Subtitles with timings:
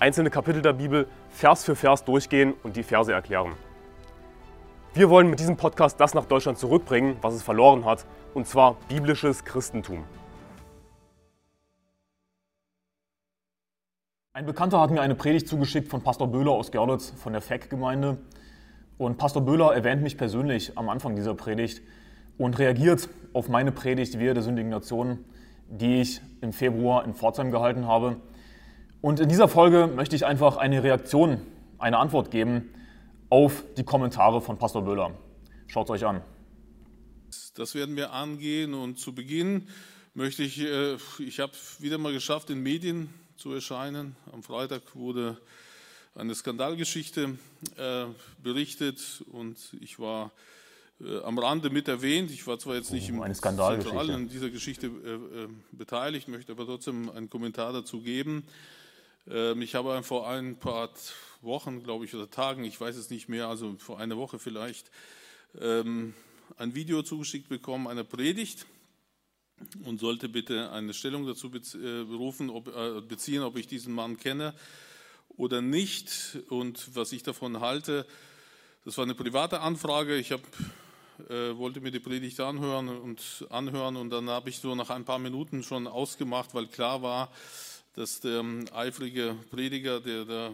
[0.00, 3.52] einzelne Kapitel der Bibel Vers für Vers durchgehen und die Verse erklären.
[4.94, 8.76] Wir wollen mit diesem Podcast das nach Deutschland zurückbringen, was es verloren hat, und zwar
[8.88, 10.04] biblisches Christentum.
[14.32, 18.16] Ein Bekannter hat mir eine Predigt zugeschickt von Pastor Böhler aus Görlitz von der FEC-Gemeinde.
[18.96, 21.82] Und Pastor Böhler erwähnt mich persönlich am Anfang dieser Predigt
[22.38, 25.24] und reagiert auf meine Predigt Wehe der sündigen Nation,
[25.68, 28.16] die ich im Februar in Pforzheim gehalten habe.
[29.02, 31.40] Und in dieser Folge möchte ich einfach eine Reaktion,
[31.78, 32.68] eine Antwort geben
[33.30, 35.14] auf die Kommentare von Pastor Böhler.
[35.68, 36.20] Schaut es euch an.
[37.54, 39.68] Das werden wir angehen und zu Beginn
[40.12, 44.16] möchte ich, äh, ich habe wieder mal geschafft, in Medien zu erscheinen.
[44.32, 45.38] Am Freitag wurde
[46.14, 47.38] eine Skandalgeschichte
[47.76, 48.04] äh,
[48.42, 50.30] berichtet und ich war
[51.00, 52.30] äh, am Rande mit erwähnt.
[52.30, 54.90] Ich war zwar jetzt nicht oh, im Zentralen in dieser Geschichte
[55.72, 58.44] beteiligt, möchte aber trotzdem einen Kommentar dazu geben.
[59.30, 60.90] Ähm, ich habe vor ein paar
[61.40, 64.90] Wochen, glaube ich, oder Tagen, ich weiß es nicht mehr, also vor einer Woche vielleicht,
[65.58, 66.14] ähm,
[66.56, 68.66] ein Video zugeschickt bekommen einer Predigt
[69.84, 74.16] und sollte bitte eine Stellung dazu äh, berufen, ob, äh, beziehen, ob ich diesen Mann
[74.16, 74.52] kenne
[75.28, 78.06] oder nicht und was ich davon halte.
[78.84, 80.16] Das war eine private Anfrage.
[80.16, 80.40] Ich hab,
[81.28, 85.04] äh, wollte mir die Predigt anhören und anhören und dann habe ich so nach ein
[85.04, 87.30] paar Minuten schon ausgemacht, weil klar war,
[88.00, 90.50] dass der ähm, eifrige Prediger, der da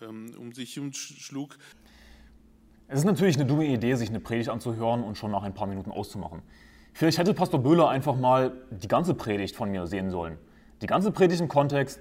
[0.00, 1.58] ähm, um sich schlug.
[2.88, 5.66] Es ist natürlich eine dumme Idee, sich eine Predigt anzuhören und schon nach ein paar
[5.66, 6.40] Minuten auszumachen.
[6.94, 10.38] Vielleicht hätte Pastor Böhler einfach mal die ganze Predigt von mir sehen sollen.
[10.80, 12.00] Die ganze Predigt im Kontext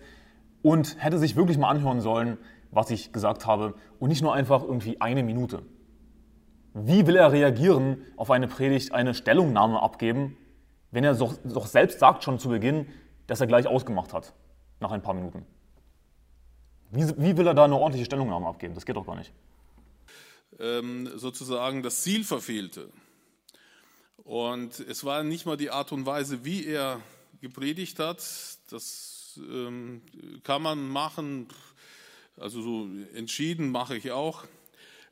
[0.61, 2.37] und hätte sich wirklich mal anhören sollen,
[2.71, 5.61] was ich gesagt habe und nicht nur einfach irgendwie eine Minute.
[6.73, 10.37] Wie will er reagieren auf eine Predigt, eine Stellungnahme abgeben,
[10.91, 12.87] wenn er doch, doch selbst sagt schon zu Beginn,
[13.27, 14.33] dass er gleich ausgemacht hat?
[14.79, 15.45] Nach ein paar Minuten.
[16.91, 18.73] Wie, wie will er da eine ordentliche Stellungnahme abgeben?
[18.73, 19.31] Das geht doch gar nicht.
[20.59, 22.89] Ähm, sozusagen das Ziel verfehlte.
[24.17, 27.01] Und es war nicht mal die Art und Weise, wie er
[27.41, 28.19] gepredigt hat.
[28.69, 30.01] Das ähm,
[30.43, 31.47] kann man machen,
[32.37, 34.45] also so entschieden mache ich auch.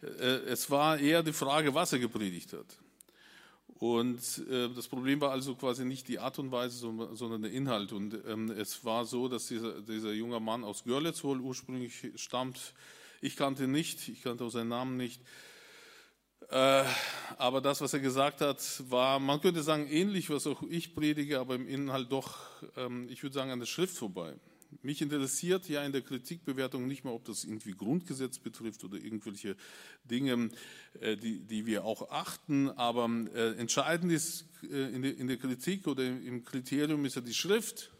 [0.01, 2.65] Äh, es war eher die Frage, was er gepredigt hat.
[3.79, 7.93] Und äh, das Problem war also quasi nicht die Art und Weise, sondern der Inhalt.
[7.93, 12.73] Und ähm, es war so, dass dieser, dieser junge Mann aus Görlitz wohl ursprünglich stammt.
[13.21, 15.21] Ich kannte ihn nicht, ich kannte auch seinen Namen nicht.
[16.49, 16.85] Äh,
[17.37, 21.39] aber das, was er gesagt hat, war, man könnte sagen, ähnlich, was auch ich predige,
[21.39, 22.37] aber im Inhalt doch,
[22.77, 24.33] ähm, ich würde sagen, an der Schrift vorbei.
[24.81, 29.55] Mich interessiert ja in der Kritikbewertung nicht mehr, ob das irgendwie Grundgesetz betrifft oder irgendwelche
[30.03, 30.49] Dinge,
[30.99, 36.05] äh, die, die wir auch achten, aber äh, entscheidend ist äh, in der Kritik oder
[36.05, 37.91] im Kriterium ist ja die Schrift.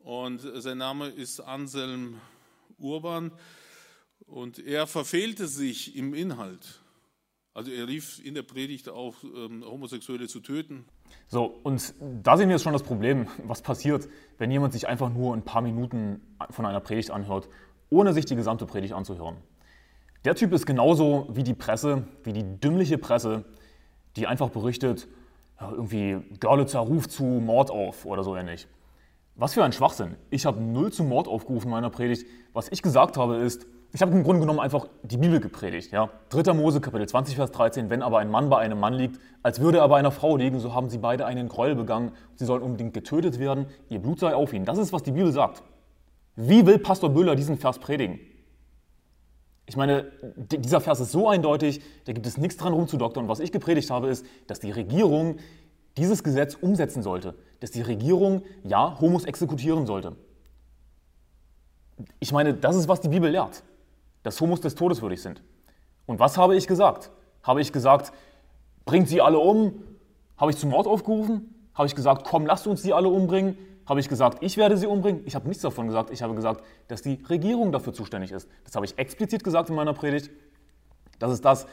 [0.00, 2.20] Und sein Name ist Anselm
[2.78, 3.32] Urban
[4.26, 6.83] und er verfehlte sich im Inhalt.
[7.54, 10.84] Also er rief in der Predigt auf, ähm, Homosexuelle zu töten.
[11.28, 15.08] So, und da sehen wir jetzt schon das Problem, was passiert, wenn jemand sich einfach
[15.08, 16.20] nur ein paar Minuten
[16.50, 17.48] von einer Predigt anhört,
[17.90, 19.36] ohne sich die gesamte Predigt anzuhören.
[20.24, 23.44] Der Typ ist genauso wie die Presse, wie die dümmliche Presse,
[24.16, 25.06] die einfach berichtet,
[25.60, 28.66] irgendwie Görlitzer ruft zu Mord auf oder so ähnlich.
[29.36, 30.16] Was für ein Schwachsinn.
[30.30, 32.26] Ich habe null zu Mord aufgerufen in meiner Predigt.
[32.52, 35.92] Was ich gesagt habe ist, ich habe im Grunde genommen einfach die Bibel gepredigt.
[35.92, 36.10] Ja?
[36.30, 36.52] 3.
[36.52, 37.90] Mose, Kapitel 20, Vers 13.
[37.90, 40.58] Wenn aber ein Mann bei einem Mann liegt, als würde er bei einer Frau liegen,
[40.58, 42.10] so haben sie beide einen Gräuel begangen.
[42.34, 43.66] Sie sollen unbedingt getötet werden.
[43.88, 44.64] Ihr Blut sei auf ihnen.
[44.64, 45.62] Das ist, was die Bibel sagt.
[46.34, 48.18] Wie will Pastor Böhler diesen Vers predigen?
[49.66, 50.10] Ich meine,
[50.50, 53.24] dieser Vers ist so eindeutig, da gibt es nichts dran rumzudoktern.
[53.24, 55.36] Und was ich gepredigt habe, ist, dass die Regierung
[55.96, 57.36] dieses Gesetz umsetzen sollte.
[57.60, 60.16] Dass die Regierung, ja, Homos exekutieren sollte.
[62.18, 63.62] Ich meine, das ist, was die Bibel lehrt
[64.24, 65.42] dass Homos des Todes würdig sind.
[66.06, 67.12] Und was habe ich gesagt?
[67.44, 68.12] Habe ich gesagt,
[68.84, 69.84] bringt sie alle um?
[70.36, 71.54] Habe ich zum Mord aufgerufen?
[71.74, 73.56] Habe ich gesagt, komm, lasst uns sie alle umbringen?
[73.86, 75.22] Habe ich gesagt, ich werde sie umbringen?
[75.26, 76.10] Ich habe nichts davon gesagt.
[76.10, 78.48] Ich habe gesagt, dass die Regierung dafür zuständig ist.
[78.64, 80.30] Das habe ich explizit gesagt in meiner Predigt.
[81.18, 81.66] Das ist das,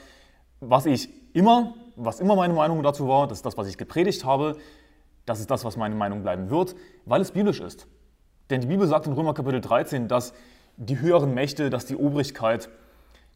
[0.59, 3.27] was ich immer, was immer meine Meinung dazu war.
[3.27, 4.57] Das ist das, was ich gepredigt habe.
[5.25, 6.75] Das ist das, was meine Meinung bleiben wird,
[7.06, 7.88] weil es biblisch ist.
[8.50, 10.33] Denn die Bibel sagt in Römer Kapitel 13, dass
[10.77, 12.69] die höheren Mächte, dass die Obrigkeit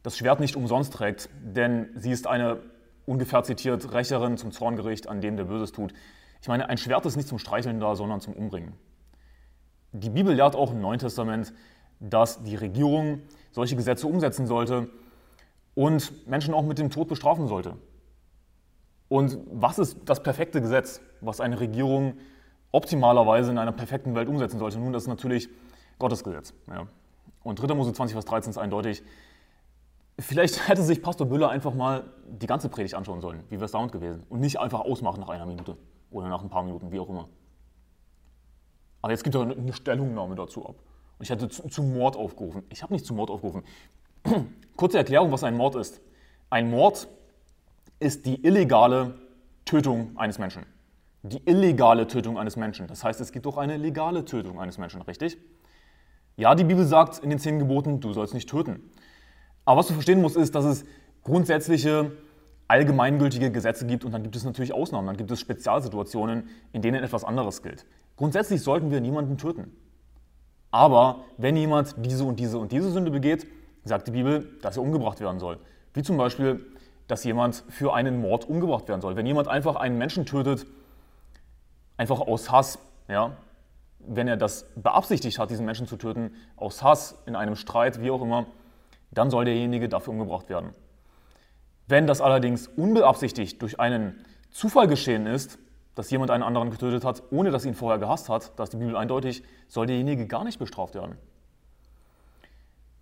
[0.03, 2.59] das Schwert nicht umsonst trägt, denn sie ist eine,
[3.05, 5.93] ungefähr zitiert, Rächerin zum Zorngericht an dem, der Böses tut.
[6.41, 8.73] Ich meine, ein Schwert ist nicht zum Streicheln da, sondern zum Umbringen.
[9.93, 11.53] Die Bibel lehrt auch im Neuen Testament,
[11.99, 13.21] dass die Regierung
[13.51, 14.89] solche Gesetze umsetzen sollte
[15.73, 17.77] und Menschen auch mit dem Tod bestrafen sollte.
[19.07, 22.17] Und was ist das perfekte Gesetz, was eine Regierung
[22.71, 24.79] optimalerweise in einer perfekten Welt umsetzen sollte?
[24.79, 25.49] Nun, das ist natürlich
[25.99, 26.53] Gottes Gesetz.
[26.67, 26.87] Ja.
[27.45, 27.75] Und 3.
[27.75, 29.03] Mose 20, Vers 13 ist eindeutig.
[30.17, 33.43] Vielleicht hätte sich Pastor Büller einfach mal die ganze Predigt anschauen sollen.
[33.49, 34.23] Wie wäre es dauernd gewesen?
[34.29, 35.77] Und nicht einfach ausmachen nach einer Minute
[36.09, 37.29] oder nach ein paar Minuten, wie auch immer.
[39.03, 40.75] Aber jetzt gibt er eine Stellungnahme dazu ab.
[41.19, 42.63] Und ich hätte zu, zu Mord aufgerufen.
[42.69, 43.61] Ich habe nicht zu Mord aufgerufen.
[44.75, 46.01] Kurze Erklärung, was ein Mord ist.
[46.49, 47.07] Ein Mord
[47.99, 49.13] ist die illegale
[49.65, 50.65] Tötung eines Menschen.
[51.21, 52.87] Die illegale Tötung eines Menschen.
[52.87, 55.37] Das heißt, es gibt auch eine legale Tötung eines Menschen, richtig?
[56.37, 58.91] Ja, die Bibel sagt in den zehn Geboten, du sollst nicht töten.
[59.63, 60.85] Aber was du verstehen musst, ist, dass es
[61.23, 62.11] grundsätzliche,
[62.67, 67.03] allgemeingültige Gesetze gibt und dann gibt es natürlich Ausnahmen, dann gibt es Spezialsituationen, in denen
[67.03, 67.85] etwas anderes gilt.
[68.17, 69.71] Grundsätzlich sollten wir niemanden töten.
[70.71, 73.47] Aber wenn jemand diese und diese und diese Sünde begeht,
[73.83, 75.59] sagt die Bibel, dass er umgebracht werden soll.
[75.93, 76.65] Wie zum Beispiel,
[77.07, 79.15] dass jemand für einen Mord umgebracht werden soll.
[79.15, 80.65] Wenn jemand einfach einen Menschen tötet,
[81.97, 83.37] einfach aus Hass, ja,
[84.07, 88.11] wenn er das beabsichtigt hat, diesen Menschen zu töten, aus Hass, in einem Streit, wie
[88.11, 88.45] auch immer,
[89.11, 90.73] dann soll derjenige dafür umgebracht werden.
[91.87, 95.59] Wenn das allerdings unbeabsichtigt durch einen Zufall geschehen ist,
[95.93, 98.77] dass jemand einen anderen getötet hat, ohne dass ihn vorher gehasst hat, da ist die
[98.77, 101.17] Bibel eindeutig, soll derjenige gar nicht bestraft werden.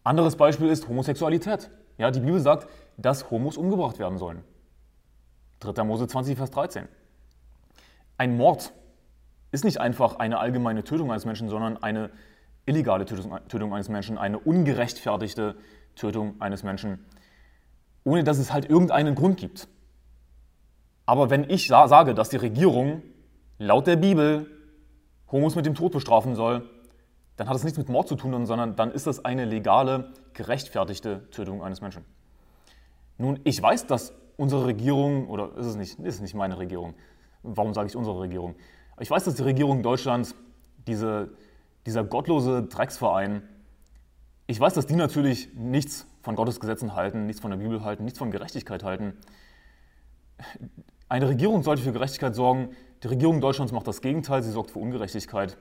[0.04, 1.72] Anderes Beispiel ist Homosexualität.
[1.98, 2.68] Ja, die Bibel sagt,
[2.98, 4.44] dass Homos umgebracht werden sollen.
[5.62, 5.84] 3.
[5.86, 6.88] Mose 20, Vers 13.
[8.18, 8.74] Ein Mord
[9.54, 12.10] ist nicht einfach eine allgemeine Tötung eines Menschen, sondern eine
[12.66, 15.56] illegale Tötung eines Menschen, eine ungerechtfertigte
[15.96, 17.06] Tötung eines Menschen,
[18.04, 19.68] ohne dass es halt irgendeinen Grund gibt.
[21.06, 23.04] Aber wenn ich sage, dass die Regierung
[23.60, 24.50] laut der Bibel
[25.32, 26.70] Homos mit dem Tod bestrafen soll,
[27.36, 31.30] dann hat es nichts mit Mord zu tun, sondern dann ist das eine legale, gerechtfertigte
[31.30, 32.06] Tötung eines Menschen.
[33.18, 36.96] Nun, ich weiß, dass unsere Regierung, oder ist es nicht, ist es nicht meine Regierung,
[37.44, 38.56] warum sage ich unsere Regierung?
[39.00, 40.36] Ich weiß, dass die Regierung Deutschlands,
[40.88, 41.32] diese,
[41.86, 43.42] dieser gottlose Drecksverein,
[44.46, 48.04] ich weiß, dass die natürlich nichts von Gottes Gesetzen halten, nichts von der Bibel halten,
[48.04, 49.14] nichts von Gerechtigkeit halten.
[51.10, 52.70] Eine Regierung sollte für Gerechtigkeit sorgen.
[53.04, 55.58] Die Regierung Deutschlands macht das Gegenteil, sie sorgt für Ungerechtigkeit.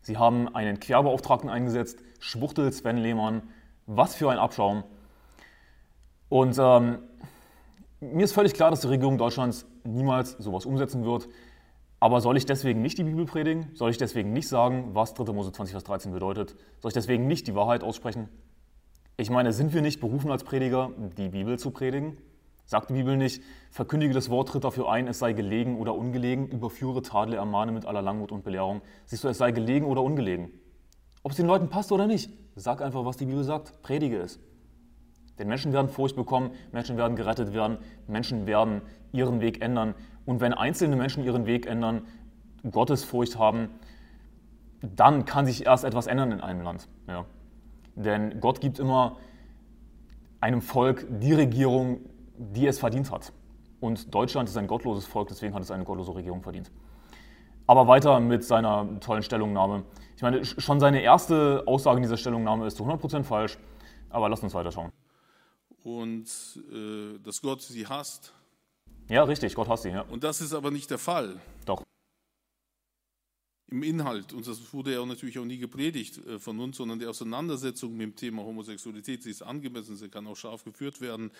[0.00, 3.42] Sie haben einen Querbeauftragten eingesetzt, Schwuchtel Sven Lehmann.
[3.86, 4.84] Was für ein Abschaum.
[6.28, 6.98] Und ähm,
[8.00, 11.28] mir ist völlig klar, dass die Regierung Deutschlands niemals sowas umsetzen wird.
[12.00, 13.70] Aber soll ich deswegen nicht die Bibel predigen?
[13.74, 15.32] Soll ich deswegen nicht sagen, was 3.
[15.32, 16.54] Mose 20, Vers 13 bedeutet?
[16.80, 18.28] Soll ich deswegen nicht die Wahrheit aussprechen?
[19.16, 22.18] Ich meine, sind wir nicht berufen als Prediger, die Bibel zu predigen?
[22.66, 26.46] Sagt die Bibel nicht, verkündige das Wort, tritt dafür ein, es sei gelegen oder ungelegen,
[26.48, 28.82] überführe, tadle, ermahne mit aller Langmut und Belehrung.
[29.06, 30.52] Siehst du, es sei gelegen oder ungelegen.
[31.24, 34.38] Ob es den Leuten passt oder nicht, sag einfach, was die Bibel sagt, predige es.
[35.38, 39.94] Denn Menschen werden Furcht bekommen, Menschen werden gerettet werden, Menschen werden ihren Weg ändern.
[40.28, 42.02] Und wenn einzelne Menschen ihren Weg ändern,
[42.70, 43.70] Gottes Furcht haben,
[44.82, 46.86] dann kann sich erst etwas ändern in einem Land.
[47.06, 47.24] Ja.
[47.94, 49.16] Denn Gott gibt immer
[50.42, 52.00] einem Volk die Regierung,
[52.36, 53.32] die es verdient hat.
[53.80, 56.70] Und Deutschland ist ein gottloses Volk, deswegen hat es eine gottlose Regierung verdient.
[57.66, 59.84] Aber weiter mit seiner tollen Stellungnahme.
[60.14, 63.56] Ich meine, schon seine erste Aussage in dieser Stellungnahme ist zu 100% falsch,
[64.10, 64.92] aber lasst uns weiterschauen.
[65.84, 66.26] Und
[66.70, 68.34] äh, dass Gott sie hasst.
[69.08, 69.90] Ja, richtig, Gott hasst sie.
[69.90, 70.02] Ja.
[70.02, 71.40] Und das ist aber nicht der Fall.
[71.64, 71.82] Doch.
[73.70, 77.06] Im Inhalt, und das wurde ja natürlich auch nie gepredigt äh, von uns, sondern die
[77.06, 81.30] Auseinandersetzung mit dem Thema Homosexualität, sie ist angemessen, sie kann auch scharf geführt werden.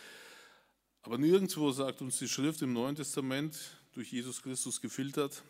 [1.02, 5.42] Aber nirgendwo sagt uns die Schrift im Neuen Testament, durch Jesus Christus gefiltert,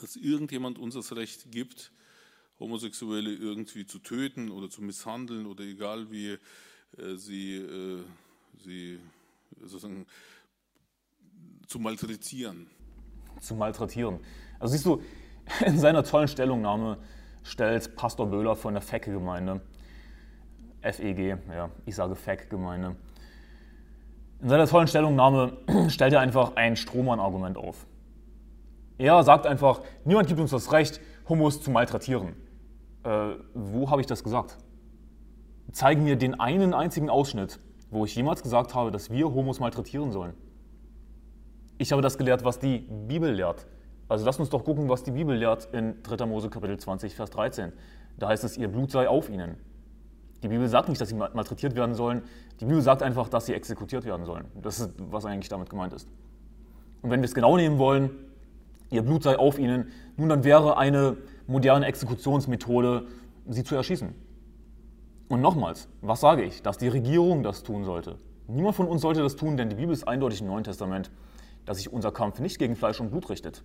[0.00, 1.92] dass irgendjemand uns das Recht gibt,
[2.58, 6.38] Homosexuelle irgendwie zu töten oder zu misshandeln oder egal wie
[6.98, 8.02] äh, sie, äh,
[8.58, 8.98] sie
[9.60, 10.06] sozusagen
[11.66, 12.66] zu malträtieren.
[13.40, 14.20] Zu malträtieren.
[14.58, 15.02] Also siehst du,
[15.66, 16.98] in seiner tollen Stellungnahme
[17.42, 19.60] stellt Pastor Böhler von der FEC-Gemeinde,
[20.82, 22.96] FEG, ja, ich sage FEC-Gemeinde,
[24.40, 25.56] in seiner tollen Stellungnahme
[25.88, 27.86] stellt er einfach ein Strohmann-Argument auf.
[28.98, 32.36] Er sagt einfach, niemand gibt uns das Recht, Homos zu malträtieren.
[33.02, 34.58] Äh, wo habe ich das gesagt?
[35.72, 37.58] Zeigen mir den einen einzigen Ausschnitt,
[37.90, 40.34] wo ich jemals gesagt habe, dass wir Homos malträtieren sollen.
[41.78, 43.66] Ich habe das gelehrt, was die Bibel lehrt.
[44.08, 46.26] Also lasst uns doch gucken, was die Bibel lehrt in 3.
[46.26, 47.72] Mose Kapitel 20, Vers 13.
[48.18, 49.56] Da heißt es, ihr Blut sei auf ihnen.
[50.42, 52.22] Die Bibel sagt nicht, dass sie malträtiert werden sollen.
[52.60, 54.44] Die Bibel sagt einfach, dass sie exekutiert werden sollen.
[54.60, 56.08] Das ist, was eigentlich damit gemeint ist.
[57.02, 58.10] Und wenn wir es genau nehmen wollen,
[58.90, 61.16] ihr Blut sei auf ihnen, nun dann wäre eine
[61.46, 63.06] moderne Exekutionsmethode,
[63.48, 64.14] sie zu erschießen.
[65.28, 66.62] Und nochmals, was sage ich?
[66.62, 68.18] Dass die Regierung das tun sollte.
[68.46, 71.10] Niemand von uns sollte das tun, denn die Bibel ist eindeutig im Neuen Testament,
[71.66, 73.64] dass sich unser Kampf nicht gegen Fleisch und Blut richtet.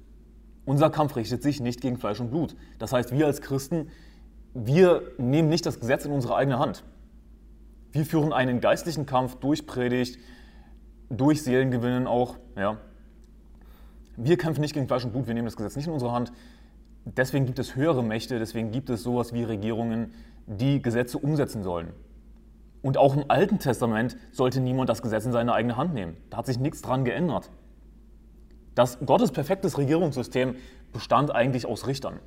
[0.66, 2.56] Unser Kampf richtet sich nicht gegen Fleisch und Blut.
[2.78, 3.90] Das heißt, wir als Christen,
[4.54, 6.84] wir nehmen nicht das Gesetz in unsere eigene Hand.
[7.92, 10.20] Wir führen einen geistlichen Kampf durch Predigt,
[11.10, 12.38] durch Seelengewinnen auch.
[12.56, 12.78] Ja.
[14.16, 16.32] Wir kämpfen nicht gegen Fleisch und Blut, wir nehmen das Gesetz nicht in unsere Hand.
[17.06, 20.14] Deswegen gibt es höhere Mächte, deswegen gibt es sowas wie Regierungen,
[20.46, 21.94] die Gesetze umsetzen sollen.
[22.82, 26.18] Und auch im Alten Testament sollte niemand das Gesetz in seine eigene Hand nehmen.
[26.30, 27.50] Da hat sich nichts dran geändert.
[28.80, 30.56] Das Gottes perfektes Regierungssystem
[30.94, 32.22] bestand eigentlich aus Richtern.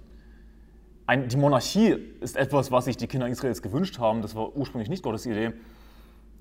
[1.06, 4.20] Ein, die Monarchie ist etwas, was sich die Kinder Israels gewünscht haben.
[4.20, 5.54] Das war ursprünglich nicht Gottes Idee.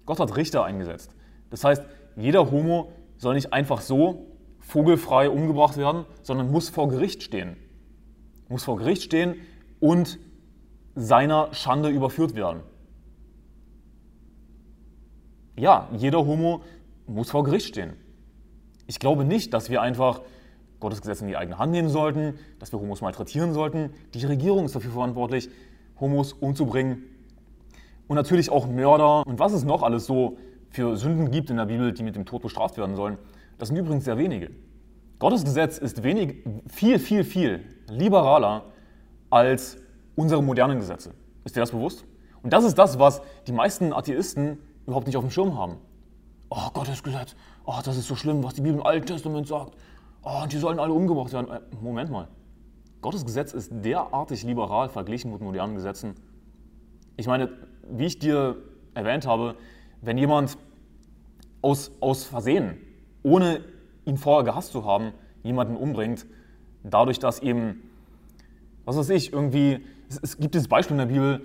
[0.06, 1.15] Gott hat Richter eingesetzt.
[1.50, 1.86] Das heißt,
[2.18, 4.25] jeder Homo soll nicht einfach so
[4.60, 7.56] vogelfrei umgebracht werden, sondern muss vor Gericht stehen.
[8.50, 9.36] Muss vor Gericht stehen
[9.80, 10.20] und
[10.94, 12.63] seiner Schande überführt werden.
[15.56, 16.63] Ja, jeder Homo
[17.08, 17.94] muss vor Gericht stehen.
[18.88, 20.22] Ich glaube nicht, dass wir einfach
[20.80, 23.92] Gottes Gesetz in die eigene Hand nehmen sollten, dass wir Homos malträtieren sollten.
[24.14, 25.50] Die Regierung ist dafür verantwortlich,
[26.00, 27.04] Homos umzubringen.
[28.08, 30.38] Und natürlich auch Mörder und was es noch alles so
[30.70, 33.18] für Sünden gibt in der Bibel, die mit dem Tod bestraft werden sollen.
[33.58, 34.50] Das sind übrigens sehr wenige.
[35.20, 38.66] Gottes Gesetz ist wenig, viel, viel, viel liberaler
[39.30, 39.78] als
[40.16, 41.14] unsere modernen Gesetze.
[41.46, 42.06] Ist dir das bewusst?
[42.42, 45.78] Und das ist das, was die meisten Atheisten überhaupt nicht auf dem Schirm haben.
[46.50, 47.36] Oh, Gottes Gesetz,
[47.72, 49.75] oh, das ist so schlimm, was die Bibel im Alten Testament sagt.
[50.24, 51.50] Oh, die sollen alle umgebracht werden.
[51.50, 52.28] Äh, Moment mal.
[53.01, 56.16] Gottes Gesetz ist derartig liberal verglichen mit modernen Gesetzen.
[57.18, 57.50] Ich meine,
[57.90, 58.58] wie ich dir
[58.94, 59.56] erwähnt habe,
[60.01, 60.58] wenn jemand
[61.62, 62.78] aus, aus Versehen,
[63.24, 63.62] ohne
[64.06, 65.13] ihn vorher gehasst zu haben,
[65.44, 66.25] jemanden umbringt,
[66.84, 67.90] dadurch, dass eben,
[68.86, 71.42] was weiß ich, irgendwie, es, es gibt dieses Beispiel in der Bibel,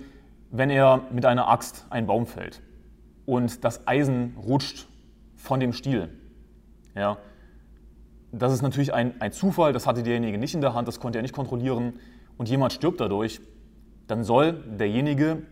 [0.51, 2.61] wenn er mit einer Axt einen Baum fällt
[3.25, 4.86] und das Eisen rutscht
[5.47, 6.09] von dem Stiel.
[6.93, 7.17] Ja,
[8.31, 11.17] das ist natürlich ein, ein Zufall, das hatte derjenige nicht in der Hand, das konnte
[11.17, 11.93] er nicht kontrollieren
[12.37, 13.39] und jemand stirbt dadurch,
[14.07, 15.43] dann soll derjenige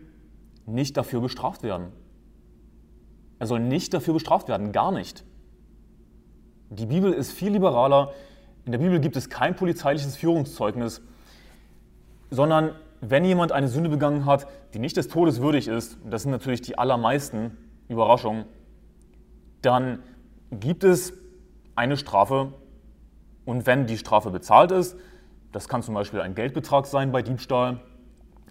[0.66, 1.88] nicht dafür bestraft werden.
[3.38, 5.24] Er soll nicht dafür bestraft werden, gar nicht.
[6.70, 8.12] Die Bibel ist viel liberaler.
[8.64, 11.00] In der Bibel gibt es kein polizeiliches Führungszeugnis,
[12.30, 16.32] sondern wenn jemand eine Sünde begangen hat, die nicht des Todes würdig ist, das sind
[16.32, 17.56] natürlich die allermeisten,
[17.88, 18.46] Überraschung,
[19.66, 20.02] dann
[20.50, 21.12] gibt es
[21.74, 22.52] eine Strafe
[23.44, 24.96] und wenn die Strafe bezahlt ist,
[25.52, 27.80] das kann zum Beispiel ein Geldbetrag sein bei Diebstahl,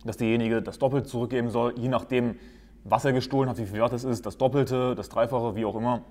[0.04, 2.36] dass derjenige das Doppelte zurückgeben soll, je nachdem,
[2.84, 5.76] was er gestohlen hat, wie viel wert es ist, das Doppelte, das Dreifache, wie auch
[5.76, 6.02] immer.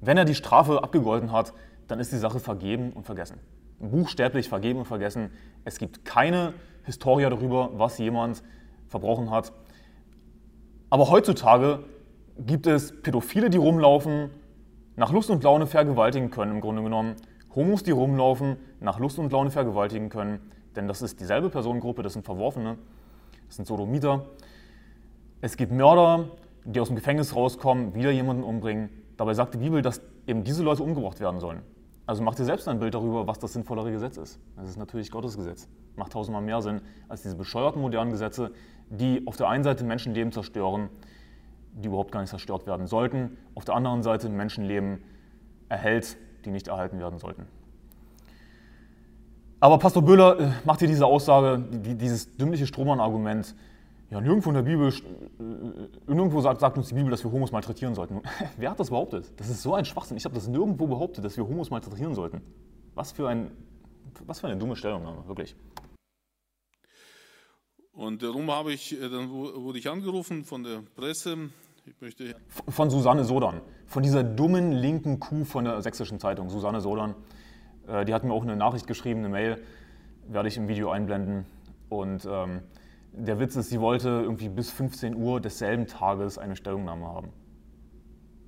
[0.00, 1.52] Wenn er die Strafe abgegolten hat,
[1.86, 3.38] dann ist die Sache vergeben und vergessen.
[3.78, 5.30] Buchstäblich vergeben und vergessen.
[5.64, 6.54] Es gibt keine
[6.84, 8.42] Historie darüber, was jemand
[8.88, 9.52] verbrochen hat.
[10.88, 11.84] Aber heutzutage
[12.38, 14.30] gibt es Pädophile, die rumlaufen,
[14.96, 17.16] nach Lust und Laune vergewaltigen können, im Grunde genommen.
[17.54, 20.40] Homos, die rumlaufen, nach Lust und Laune vergewaltigen können,
[20.76, 22.78] denn das ist dieselbe Personengruppe, das sind Verworfene,
[23.46, 24.26] das sind Sodomiter.
[25.40, 26.30] Es gibt Mörder,
[26.64, 28.90] die aus dem Gefängnis rauskommen, wieder jemanden umbringen.
[29.16, 31.62] Dabei sagt die Bibel, dass eben diese Leute umgebracht werden sollen.
[32.06, 34.40] Also mach dir selbst ein Bild darüber, was das sinnvollere Gesetz ist.
[34.56, 35.68] Das ist natürlich Gottes Gesetz.
[35.96, 38.52] Macht tausendmal mehr Sinn als diese bescheuerten modernen Gesetze,
[38.88, 40.88] die auf der einen Seite Menschenleben zerstören,
[41.80, 45.02] die überhaupt gar nicht zerstört werden sollten, auf der anderen Seite Menschenleben
[45.68, 47.46] erhält, die nicht erhalten werden sollten.
[49.60, 53.54] Aber Pastor Böhler äh, macht hier diese Aussage, dieses dümmliche Strohmann-Argument,
[54.10, 57.52] ja, nirgendwo in der Bibel, äh, nirgendwo sagt, sagt, uns die Bibel, dass wir Homos
[57.52, 58.22] malträtieren sollten.
[58.56, 59.30] Wer hat das behauptet?
[59.36, 60.16] Das ist so ein Schwachsinn.
[60.16, 62.40] Ich habe das nirgendwo behauptet, dass wir Homos malträtieren sollten.
[62.94, 63.50] Was für, ein,
[64.26, 65.54] was für eine dumme Stellungnahme, wirklich.
[67.92, 71.50] Und darum habe ich, äh, dann wurde ich angerufen von der Presse.
[72.68, 77.14] Von Susanne Sodan, von dieser dummen linken Kuh von der Sächsischen Zeitung, Susanne Sodan.
[77.86, 79.62] Äh, die hat mir auch eine Nachricht geschrieben, eine Mail,
[80.28, 81.46] werde ich im Video einblenden.
[81.88, 82.62] Und ähm,
[83.12, 87.28] der Witz ist, sie wollte irgendwie bis 15 Uhr desselben Tages eine Stellungnahme haben.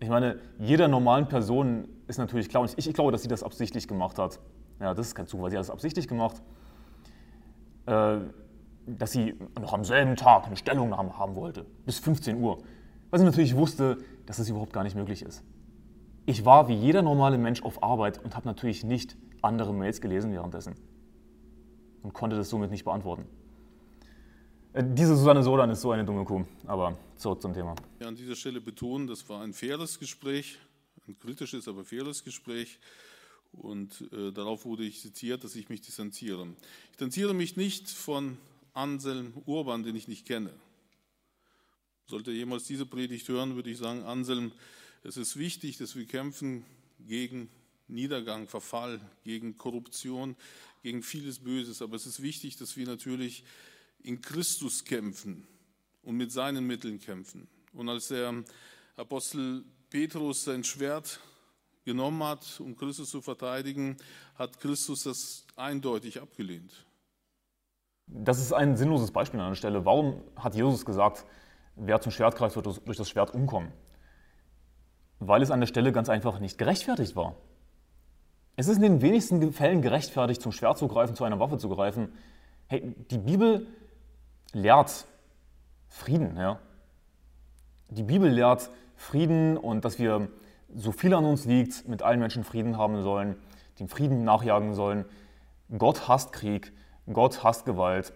[0.00, 3.42] Ich meine, jeder normalen Person ist natürlich klar, und ich, ich glaube, dass sie das
[3.42, 4.40] absichtlich gemacht hat.
[4.80, 6.42] Ja, das ist kein Zufall, sie hat das absichtlich gemacht,
[7.86, 8.18] äh,
[8.86, 12.58] dass sie noch am selben Tag eine Stellungnahme haben wollte, bis 15 Uhr.
[13.12, 15.42] Weil sie natürlich wusste, dass es überhaupt gar nicht möglich ist.
[16.24, 20.32] Ich war wie jeder normale Mensch auf Arbeit und habe natürlich nicht andere Mails gelesen
[20.32, 20.76] währenddessen
[22.02, 23.26] und konnte das somit nicht beantworten.
[24.72, 26.46] Äh, diese Susanne Sodan ist so eine dumme Kuh.
[26.66, 27.74] Aber zurück zum Thema.
[28.00, 30.58] Ja, an dieser Stelle betonen, das war ein faires Gespräch,
[31.06, 32.78] ein kritisches, aber faires Gespräch.
[33.52, 36.46] Und äh, darauf wurde ich zitiert, dass ich mich distanziere.
[36.84, 38.38] Ich distanziere mich nicht von
[38.72, 40.48] Anselm Urban, den ich nicht kenne.
[42.12, 44.52] Sollte jemals diese Predigt hören, würde ich sagen, Anselm,
[45.02, 46.62] es ist wichtig, dass wir kämpfen
[47.00, 47.48] gegen
[47.88, 50.36] Niedergang, Verfall, gegen Korruption,
[50.82, 51.80] gegen vieles Böses.
[51.80, 53.44] Aber es ist wichtig, dass wir natürlich
[54.02, 55.46] in Christus kämpfen
[56.02, 57.48] und mit seinen Mitteln kämpfen.
[57.72, 58.44] Und als der
[58.96, 61.18] Apostel Petrus sein Schwert
[61.86, 63.96] genommen hat, um Christus zu verteidigen,
[64.34, 66.84] hat Christus das eindeutig abgelehnt.
[68.06, 69.86] Das ist ein sinnloses Beispiel an der Stelle.
[69.86, 71.24] Warum hat Jesus gesagt,
[71.76, 73.72] wer zum Schwert greift, wird durch das Schwert umkommen?
[75.18, 77.34] Weil es an der Stelle ganz einfach nicht gerechtfertigt war.
[78.56, 81.68] Es ist in den wenigsten Fällen gerechtfertigt, zum Schwert zu greifen, zu einer Waffe zu
[81.68, 82.12] greifen.
[82.66, 83.66] Hey, die Bibel
[84.52, 85.06] lehrt
[85.88, 86.36] Frieden.
[86.36, 86.58] Ja?
[87.88, 90.28] Die Bibel lehrt Frieden und dass wir,
[90.74, 93.36] so viel an uns liegt, mit allen Menschen Frieden haben sollen,
[93.78, 95.04] dem Frieden nachjagen sollen.
[95.76, 96.72] Gott hasst Krieg,
[97.12, 98.12] Gott hasst Gewalt.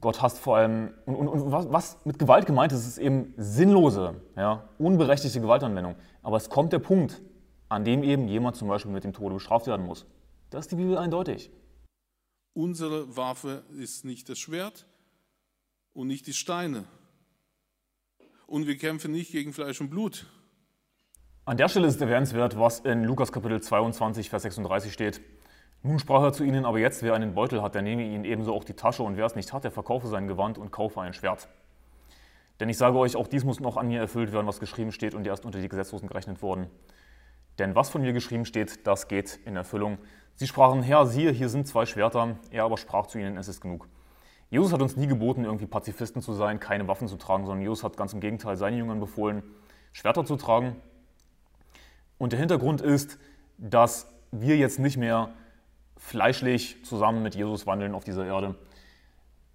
[0.00, 3.34] Gott hasst vor allem, und, und, und was, was, mit Gewalt gemeint ist, ist eben
[3.36, 5.96] sinnlose, ja, unberechtigte Gewaltanwendung.
[6.22, 7.22] Aber es kommt der Punkt,
[7.68, 10.06] an dem eben jemand zum Beispiel mit dem Tode bestraft werden muss.
[10.50, 11.50] Das ist die Bibel eindeutig.
[12.52, 14.86] Unsere Waffe ist nicht das Schwert
[15.92, 16.84] und nicht die Steine.
[18.46, 20.26] Und wir kämpfen nicht gegen Fleisch und Blut.
[21.46, 25.20] An der Stelle ist erwähnenswert, was in Lukas Kapitel 22, Vers 36 steht.
[25.86, 28.54] Nun sprach er zu ihnen, aber jetzt, wer einen Beutel hat, der nehme ihn ebenso
[28.54, 31.12] auch die Tasche, und wer es nicht hat, der verkaufe sein Gewand und kaufe ein
[31.12, 31.46] Schwert.
[32.58, 35.14] Denn ich sage euch, auch dies muss noch an mir erfüllt werden, was geschrieben steht,
[35.14, 36.68] und erst unter die Gesetzlosen gerechnet worden.
[37.58, 39.98] Denn was von mir geschrieben steht, das geht in Erfüllung.
[40.36, 42.38] Sie sprachen, Herr, siehe, hier sind zwei Schwerter.
[42.50, 43.86] Er aber sprach zu ihnen, es ist genug.
[44.48, 47.84] Jesus hat uns nie geboten, irgendwie Pazifisten zu sein, keine Waffen zu tragen, sondern Jesus
[47.84, 49.42] hat ganz im Gegenteil seinen Jüngern befohlen,
[49.92, 50.76] Schwerter zu tragen.
[52.16, 53.18] Und der Hintergrund ist,
[53.58, 55.34] dass wir jetzt nicht mehr
[56.04, 58.54] fleischlich zusammen mit Jesus wandeln auf dieser Erde,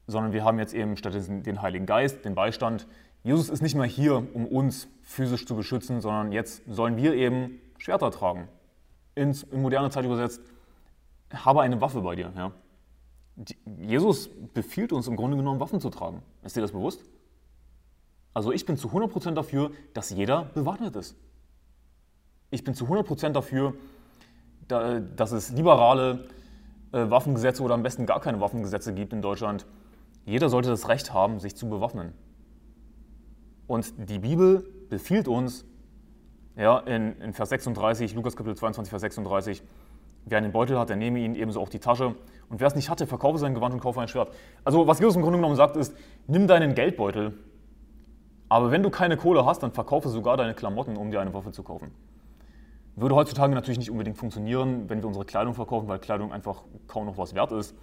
[0.08, 2.88] sondern wir haben jetzt eben stattdessen den Heiligen Geist, den Beistand.
[3.24, 7.60] Jesus ist nicht mehr hier, um uns physisch zu beschützen, sondern jetzt sollen wir eben
[7.78, 8.48] Schwerter tragen.
[9.14, 10.42] Ins, in moderne Zeit übersetzt,
[11.32, 12.34] habe eine Waffe bei dir.
[12.36, 12.52] Ja?
[13.78, 16.24] Jesus befiehlt uns im Grunde genommen, Waffen zu tragen.
[16.44, 17.06] Ist dir das bewusst?
[18.34, 21.16] Also ich bin zu 100% dafür, dass jeder bewaffnet ist.
[22.50, 23.76] Ich bin zu 100% dafür,
[24.68, 26.28] dass es liberale
[26.92, 29.66] äh, Waffengesetze oder am besten gar keine Waffengesetze gibt in Deutschland.
[30.26, 32.14] Jeder sollte das Recht haben, sich zu bewaffnen.
[33.68, 35.66] Und die Bibel befiehlt uns,
[36.56, 39.64] ja, in, in Vers 36, Lukas Kapitel 22, Vers 36,
[40.26, 42.16] wer einen Beutel hat, der nehme ihn, ebenso auch die Tasche.
[42.50, 44.32] Und wer es nicht hatte, verkaufe sein Gewand und kaufe ein Schwert.
[44.64, 45.96] Also was Jesus im Grunde genommen sagt, ist,
[46.28, 47.34] nimm deinen Geldbeutel,
[48.50, 51.52] aber wenn du keine Kohle hast, dann verkaufe sogar deine Klamotten, um dir eine Waffe
[51.52, 51.92] zu kaufen.
[53.00, 57.06] Würde heutzutage natürlich nicht unbedingt funktionieren, wenn wir unsere Kleidung verkaufen, weil Kleidung einfach kaum
[57.06, 57.74] noch was wert ist.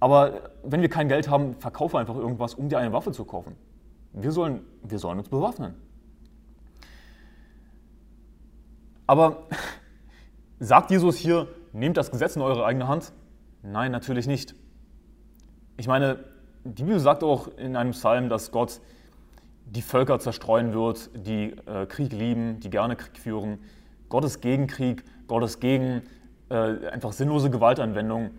[0.00, 3.56] Aber wenn wir kein Geld haben, verkaufe einfach irgendwas, um dir eine Waffe zu kaufen.
[4.14, 5.74] Wir sollen, wir sollen uns bewaffnen.
[9.06, 9.48] Aber
[10.60, 13.12] sagt Jesus hier, nehmt das Gesetz in eure eigene Hand?
[13.62, 14.54] Nein, natürlich nicht.
[15.76, 16.24] Ich meine,
[16.64, 18.80] die Bibel sagt auch in einem Psalm, dass Gott
[19.66, 23.58] die Völker zerstreuen wird, die äh, Krieg lieben, die gerne Krieg führen.
[24.10, 26.02] Gott ist gegen Krieg, Gott ist gegen
[26.50, 28.32] äh, einfach sinnlose Gewaltanwendung,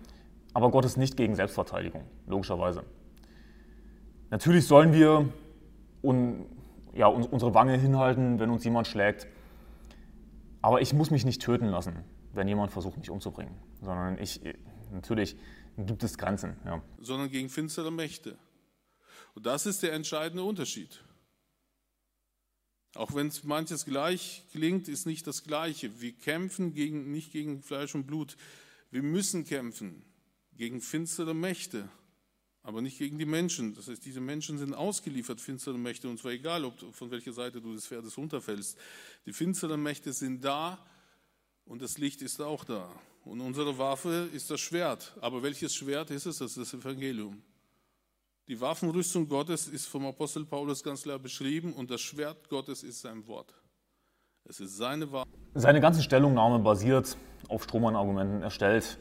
[0.54, 2.84] aber Gott ist nicht gegen Selbstverteidigung, logischerweise.
[4.30, 5.28] Natürlich sollen wir
[6.04, 6.46] un,
[6.94, 9.28] ja, unsere Wange hinhalten, wenn uns jemand schlägt.
[10.62, 12.04] Aber ich muss mich nicht töten lassen,
[12.34, 13.56] wenn jemand versucht, mich umzubringen.
[13.82, 14.42] Sondern ich,
[14.92, 15.38] natürlich
[15.78, 16.56] gibt es Grenzen.
[16.66, 16.82] Ja.
[17.00, 18.38] Sondern gegen finstere Mächte.
[19.34, 21.02] Und das ist der entscheidende Unterschied.
[22.96, 26.02] Auch wenn es manches gleich klingt, ist nicht das Gleiche.
[26.02, 28.36] Wir kämpfen gegen, nicht gegen Fleisch und Blut.
[28.90, 30.04] Wir müssen kämpfen
[30.58, 31.90] gegen finstere Mächte
[32.64, 33.74] aber nicht gegen die Menschen.
[33.74, 37.62] Das heißt, diese Menschen sind ausgeliefert, finstere Mächte, und zwar egal, ob von welcher Seite
[37.62, 38.78] du des Pferdes runterfällst.
[39.26, 40.84] Die finsteren Mächte sind da
[41.66, 42.92] und das Licht ist auch da.
[43.24, 45.16] Und unsere Waffe ist das Schwert.
[45.22, 46.38] Aber welches Schwert ist es?
[46.38, 47.42] Das ist das Evangelium.
[48.48, 53.02] Die Waffenrüstung Gottes ist vom Apostel Paulus ganz klar beschrieben und das Schwert Gottes ist
[53.02, 53.54] sein Wort.
[54.50, 55.30] Es ist seine Waffe.
[55.54, 57.18] Seine ganze Stellungnahme basiert
[57.50, 58.42] auf Strohmann-Argumenten.
[58.42, 58.98] Er stellt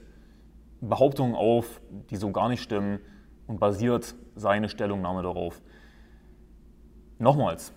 [0.83, 3.01] Behauptungen auf, die so gar nicht stimmen
[3.47, 5.63] und basiert seine Stellungnahme darauf.
[7.19, 7.73] Nochmals,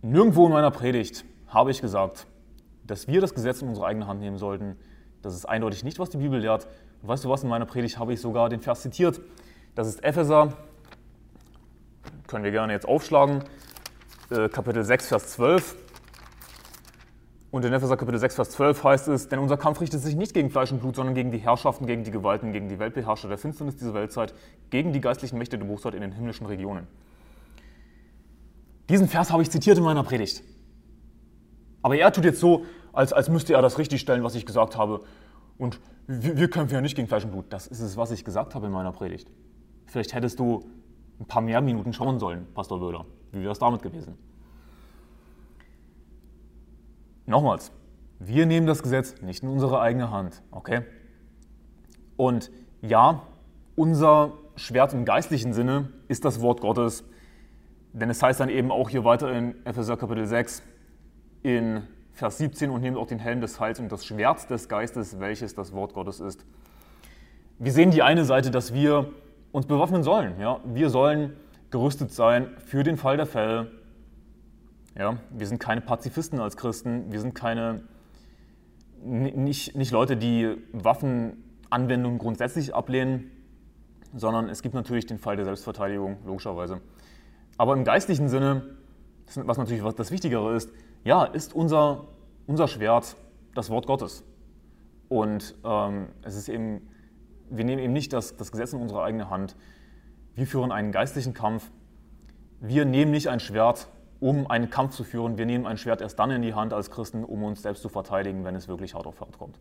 [0.00, 2.26] nirgendwo in meiner Predigt habe ich gesagt,
[2.84, 4.76] dass wir das Gesetz in unsere eigene Hand nehmen sollten.
[5.20, 6.66] Das ist eindeutig nicht, was die Bibel lehrt.
[7.02, 9.20] Und weißt du was, in meiner Predigt habe ich sogar den Vers zitiert.
[9.74, 10.52] Das ist Epheser
[12.26, 13.44] können wir gerne jetzt aufschlagen.
[14.30, 15.76] Äh, Kapitel 6, Vers 12.
[17.50, 20.34] Und in Epheser Kapitel 6, Vers 12 heißt es, denn unser Kampf richtet sich nicht
[20.34, 23.38] gegen Fleisch und Blut, sondern gegen die Herrschaften, gegen die Gewalten, gegen die Weltbeherrscher der
[23.38, 24.34] Finsternis dieser Weltzeit,
[24.70, 26.88] gegen die geistlichen Mächte der Bosheit in den himmlischen Regionen.
[28.88, 30.42] Diesen Vers habe ich zitiert in meiner Predigt.
[31.82, 34.76] Aber er tut jetzt so, als, als müsste er das richtig stellen, was ich gesagt
[34.76, 35.02] habe.
[35.58, 37.46] Und wir, wir kämpfen ja nicht gegen Fleisch und Blut.
[37.50, 39.30] Das ist es, was ich gesagt habe in meiner Predigt.
[39.86, 40.64] Vielleicht hättest du
[41.20, 43.06] ein paar mehr Minuten schauen sollen, Pastor Wöhler.
[43.32, 44.16] Wie wäre es damit gewesen?
[47.26, 47.72] Nochmals,
[48.18, 50.82] wir nehmen das Gesetz nicht in unsere eigene Hand, okay?
[52.16, 52.50] Und
[52.82, 53.22] ja,
[53.76, 57.04] unser Schwert im geistlichen Sinne ist das Wort Gottes,
[57.92, 60.62] denn es heißt dann eben auch hier weiter in Epheser Kapitel 6
[61.42, 65.18] in Vers 17 und nehmt auch den Helm des Heils und das Schwert des Geistes,
[65.18, 66.44] welches das Wort Gottes ist.
[67.58, 69.12] Wir sehen die eine Seite, dass wir
[69.54, 70.40] uns bewaffnen sollen.
[70.40, 70.60] Ja?
[70.64, 71.36] Wir sollen
[71.70, 73.70] gerüstet sein für den Fall der Fälle,
[74.98, 77.82] ja, wir sind keine Pazifisten als Christen, wir sind keine,
[79.02, 83.30] nicht, nicht Leute, die Waffenanwendung grundsätzlich ablehnen,
[84.12, 86.80] sondern es gibt natürlich den Fall der Selbstverteidigung, logischerweise.
[87.56, 88.76] Aber im geistlichen Sinne,
[89.36, 90.70] was natürlich das Wichtigere ist,
[91.04, 92.06] ja, ist unser,
[92.46, 93.16] unser Schwert
[93.54, 94.24] das Wort Gottes.
[95.08, 96.88] Und ähm, es ist eben,
[97.50, 99.56] wir nehmen eben nicht das, das Gesetz in unsere eigene Hand.
[100.34, 101.70] Wir führen einen geistlichen Kampf.
[102.60, 103.88] Wir nehmen nicht ein Schwert
[104.24, 105.36] um einen Kampf zu führen.
[105.36, 107.90] Wir nehmen ein Schwert erst dann in die Hand als Christen, um uns selbst zu
[107.90, 109.58] verteidigen, wenn es wirklich hart auf hart kommt.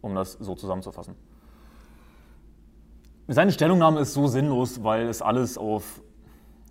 [0.00, 1.14] Um das so zusammenzufassen.
[3.26, 6.00] Seine Stellungnahme ist so sinnlos, weil es alles auf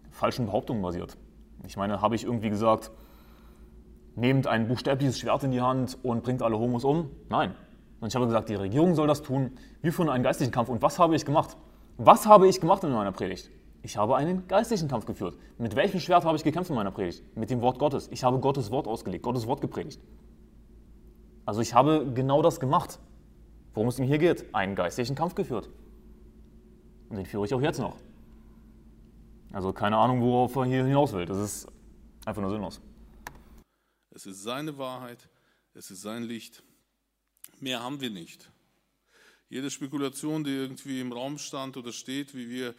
[0.10, 1.16] falschen Behauptungen basiert.
[1.68, 2.90] Ich meine, habe ich irgendwie gesagt,
[4.16, 7.12] nehmt ein buchstäbliches Schwert in die Hand und bringt alle Homos um?
[7.30, 7.54] Nein.
[8.00, 9.58] Und ich habe gesagt, die Regierung soll das tun.
[9.82, 10.70] Wir führen einen geistlichen Kampf.
[10.70, 11.58] Und was habe ich gemacht?
[11.98, 13.50] Was habe ich gemacht in meiner Predigt?
[13.82, 15.38] Ich habe einen geistlichen Kampf geführt.
[15.58, 17.24] Mit welchem Schwert habe ich gekämpft in meiner Predigt?
[17.36, 18.08] Mit dem Wort Gottes.
[18.12, 20.00] Ich habe Gottes Wort ausgelegt, Gottes Wort gepredigt.
[21.46, 23.00] Also ich habe genau das gemacht,
[23.74, 24.54] worum es mir hier geht.
[24.54, 25.70] Einen geistlichen Kampf geführt.
[27.10, 27.96] Und den führe ich auch jetzt noch.
[29.54, 31.26] Also keine Ahnung, worauf er hier hinaus will.
[31.26, 31.68] Das ist
[32.26, 32.82] einfach nur sinnlos.
[34.14, 35.30] Es ist seine Wahrheit,
[35.74, 36.64] es ist sein Licht.
[37.60, 38.50] Mehr haben wir nicht.
[39.50, 42.76] Jede Spekulation, die irgendwie im Raum stand oder steht, wie wir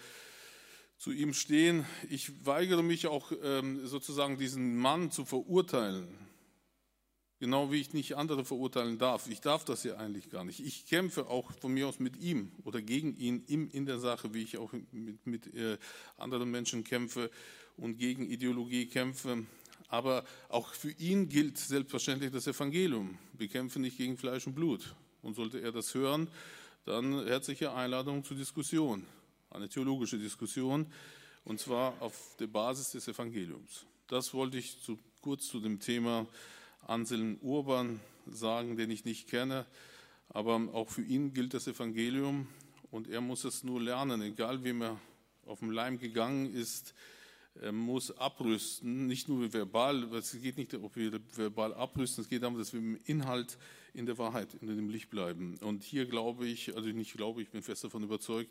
[0.98, 1.84] zu ihm stehen.
[2.10, 6.08] Ich weigere mich auch ähm, sozusagen diesen Mann zu verurteilen.
[7.40, 9.28] Genau wie ich nicht andere verurteilen darf.
[9.28, 10.60] Ich darf das ja eigentlich gar nicht.
[10.60, 14.42] Ich kämpfe auch von mir aus mit ihm oder gegen ihn in der Sache, wie
[14.42, 15.78] ich auch mit, mit äh,
[16.16, 17.30] anderen Menschen kämpfe
[17.76, 19.46] und gegen Ideologie kämpfe.
[19.88, 23.18] Aber auch für ihn gilt selbstverständlich das Evangelium.
[23.33, 24.94] Wir kämpfen nicht gegen Fleisch und Blut.
[25.22, 26.29] Und sollte er das hören,
[26.85, 29.05] dann herzliche Einladung zur Diskussion
[29.51, 30.87] eine theologische Diskussion,
[31.44, 33.87] und zwar auf der Basis des Evangeliums.
[34.07, 36.27] Das wollte ich zu, kurz zu dem Thema
[36.87, 39.66] Anselm Urban sagen, den ich nicht kenne,
[40.29, 42.46] aber auch für ihn gilt das Evangelium
[42.90, 45.01] und er muss es nur lernen, egal wem er
[45.46, 46.94] auf dem Leim gegangen ist,
[47.73, 52.59] muss abrüsten, nicht nur verbal, es geht nicht, ob wir verbal abrüsten, es geht darum,
[52.59, 53.59] dass wir im Inhalt
[53.94, 55.59] in der Wahrheit, in dem Licht bleiben.
[55.62, 58.51] Und hier glaube ich, also nicht glaube, ich bin fest davon überzeugt,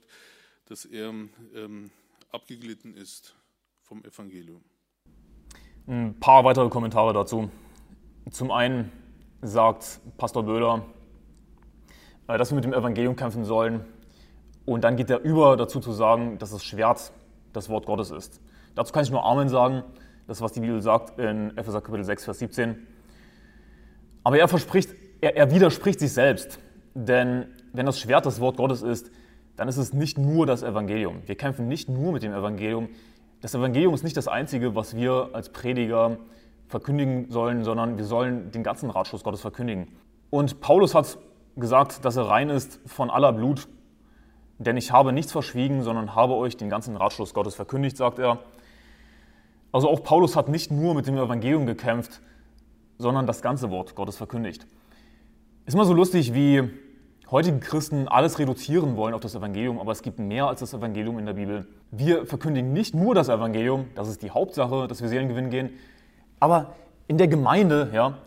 [0.65, 1.89] dass er ähm,
[2.32, 3.36] abgeglitten ist
[3.82, 4.62] vom Evangelium.
[5.88, 7.50] Ein paar weitere Kommentare dazu.
[8.30, 8.91] Zum einen
[9.41, 10.86] sagt Pastor Böhler,
[12.28, 13.86] äh, dass wir mit dem Evangelium kämpfen sollen.
[14.65, 17.13] Und dann geht er über dazu zu sagen, dass das Schwert
[17.54, 18.41] das Wort Gottes ist.
[18.77, 19.81] Dazu kann ich nur Amen sagen.
[20.27, 22.75] Das, was die Bibel sagt in Epheser Kapitel 6, Vers 17.
[24.23, 26.59] Aber er verspricht, er, er widerspricht sich selbst.
[26.93, 29.09] Denn wenn das Schwert das Wort Gottes ist,
[29.55, 31.23] dann ist es nicht nur das Evangelium.
[31.25, 32.89] Wir kämpfen nicht nur mit dem Evangelium.
[33.41, 36.17] Das Evangelium ist nicht das Einzige, was wir als Prediger
[36.67, 39.87] verkündigen sollen, sondern wir sollen den ganzen Ratschluss Gottes verkündigen.
[40.29, 41.17] Und Paulus hat
[41.55, 43.67] gesagt, dass er rein ist von aller Blut,
[44.59, 48.39] denn ich habe nichts verschwiegen, sondern habe euch den ganzen Ratschluss Gottes verkündigt, sagt er.
[49.71, 52.21] Also auch Paulus hat nicht nur mit dem Evangelium gekämpft,
[52.97, 54.65] sondern das ganze Wort Gottes verkündigt.
[55.65, 56.69] Ist immer so lustig, wie
[57.30, 61.19] heutige Christen alles reduzieren wollen auf das Evangelium, aber es gibt mehr als das Evangelium
[61.19, 61.67] in der Bibel.
[61.91, 65.71] Wir verkündigen nicht nur das Evangelium, das ist die Hauptsache, dass wir Seelen gewinnen gehen,
[66.39, 66.75] aber
[67.08, 68.17] in der Gemeinde, ja,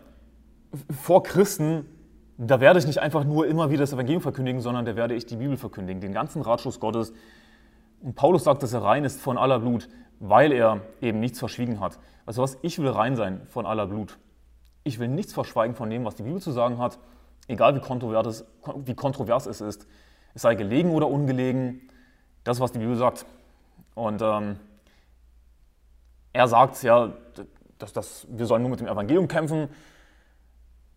[0.89, 1.85] vor Christen,
[2.37, 5.25] da werde ich nicht einfach nur immer wieder das Evangelium verkündigen, sondern da werde ich
[5.25, 7.13] die Bibel verkündigen, den ganzen Ratschluss Gottes.
[8.01, 9.89] Und Paulus sagt, dass er rein ist von aller Blut,
[10.21, 11.99] weil er eben nichts verschwiegen hat.
[12.25, 14.17] Also was, ich will rein sein von aller Blut.
[14.83, 16.97] Ich will nichts verschweigen von dem, was die Bibel zu sagen hat
[17.51, 19.87] egal wie kontrovers, wie kontrovers es ist,
[20.33, 21.89] es sei gelegen oder ungelegen,
[22.43, 23.25] das, was die Bibel sagt.
[23.93, 24.57] Und ähm,
[26.33, 27.13] er sagt ja,
[27.77, 29.67] dass, dass wir sollen nur mit dem Evangelium kämpfen,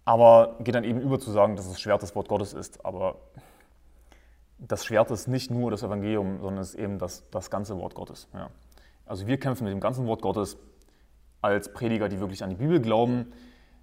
[0.05, 2.85] aber geht dann eben über zu sagen, dass das Schwert das Wort Gottes ist.
[2.85, 3.17] Aber
[4.59, 7.95] das Schwert ist nicht nur das Evangelium, sondern es ist eben das, das ganze Wort
[7.95, 8.29] Gottes.
[8.33, 8.51] Ja.
[9.07, 10.57] Also wir kämpfen mit dem ganzen Wort Gottes
[11.43, 13.33] als Prediger, die wirklich an die Bibel glauben.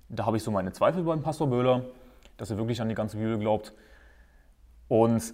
[0.09, 1.85] Da habe ich so meine Zweifel beim Pastor Böhler,
[2.37, 3.73] dass er wirklich an die ganze Bibel glaubt.
[4.87, 5.33] Und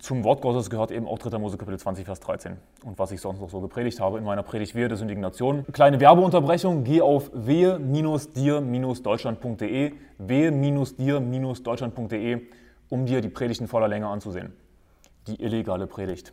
[0.00, 1.38] zum Wort Gottes gehört eben auch 3.
[1.38, 2.56] Mose Kapitel 20, Vers 13.
[2.84, 5.64] Und was ich sonst noch so gepredigt habe in meiner Predigt Wehe des Indignation.
[5.72, 12.42] Kleine Werbeunterbrechung, geh auf wehe-dir-deutschland.de, wehe-dir-deutschland.de,
[12.88, 14.52] um dir die Predigten voller Länge anzusehen.
[15.26, 16.32] Die illegale Predigt.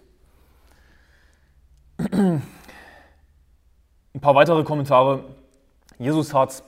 [4.15, 5.24] Ein paar weitere Kommentare.
[6.00, 6.63] Jesus hat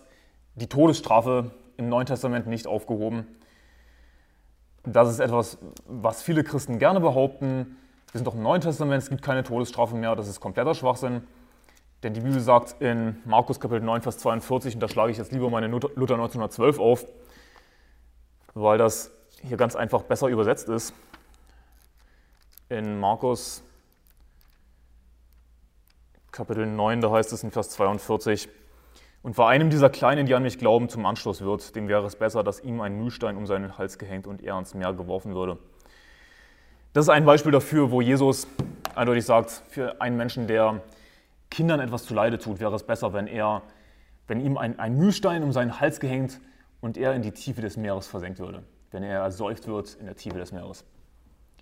[0.54, 3.26] die Todesstrafe im Neuen Testament nicht aufgehoben.
[4.84, 7.78] Das ist etwas, was viele Christen gerne behaupten.
[8.12, 11.24] Wir sind doch im Neuen Testament, es gibt keine Todesstrafe mehr, das ist kompletter Schwachsinn.
[12.04, 15.32] Denn die Bibel sagt in Markus Kapitel 9, Vers 42, und da schlage ich jetzt
[15.32, 17.06] lieber meine Luther 1912 auf,
[18.54, 19.10] weil das
[19.42, 20.94] hier ganz einfach besser übersetzt ist.
[22.70, 23.64] In Markus
[26.32, 28.48] Kapitel 9, da heißt es in Vers 42,
[29.22, 32.16] und war einem dieser Kleinen, die an mich glauben, zum Anschluss wird, dem wäre es
[32.16, 35.58] besser, dass ihm ein Mühlstein um seinen Hals gehängt und er ins Meer geworfen würde.
[36.94, 38.48] Das ist ein Beispiel dafür, wo Jesus
[38.96, 40.82] eindeutig sagt, für einen Menschen, der
[41.50, 43.62] Kindern etwas zu Leide tut, wäre es besser, wenn, er,
[44.28, 46.40] wenn ihm ein, ein Mühlstein um seinen Hals gehängt
[46.80, 50.16] und er in die Tiefe des Meeres versenkt würde, wenn er ersäuft wird in der
[50.16, 50.86] Tiefe des Meeres.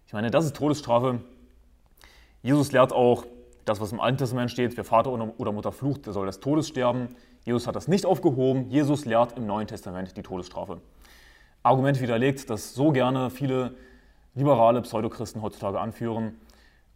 [0.06, 1.22] Ich meine, das ist Todesstrafe.
[2.44, 3.26] Jesus lehrt auch
[3.70, 6.68] das, was im Alten Testament steht, wer Vater oder Mutter flucht, der soll des Todes
[6.68, 7.10] sterben.
[7.46, 8.70] Jesus hat das nicht aufgehoben.
[8.70, 10.82] Jesus lehrt im Neuen Testament die Todesstrafe.
[11.62, 13.76] Argument widerlegt, das so gerne viele
[14.34, 16.40] liberale Pseudochristen heutzutage anführen.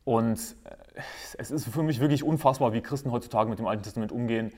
[0.04, 1.02] Und äh,
[1.38, 4.52] es ist für mich wirklich unfassbar, wie Christen heutzutage mit dem Alten Testament umgehen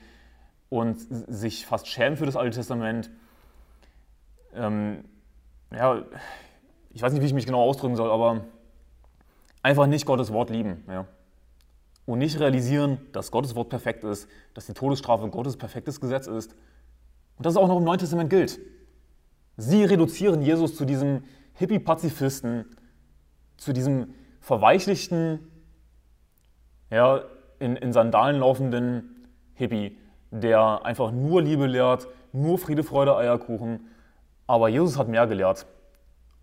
[0.70, 3.10] und sich fast schämen für das Alte Testament.
[4.54, 5.04] Ähm,
[5.70, 6.02] ja,
[6.90, 8.44] ich weiß nicht, wie ich mich genau ausdrücken soll, aber
[9.62, 10.82] einfach nicht Gottes Wort lieben.
[10.88, 11.06] Ja
[12.06, 16.54] und nicht realisieren, dass Gottes Wort perfekt ist, dass die Todesstrafe Gottes perfektes Gesetz ist
[17.36, 18.58] und dass es auch noch im Neuen Testament gilt.
[19.56, 22.64] Sie reduzieren Jesus zu diesem Hippie-Pazifisten,
[23.56, 25.40] zu diesem verweichlichten,
[26.90, 27.22] ja,
[27.58, 29.98] in, in Sandalen laufenden Hippie,
[30.30, 33.88] der einfach nur Liebe lehrt, nur Friede, Freude, Eierkuchen.
[34.46, 35.66] Aber Jesus hat mehr gelehrt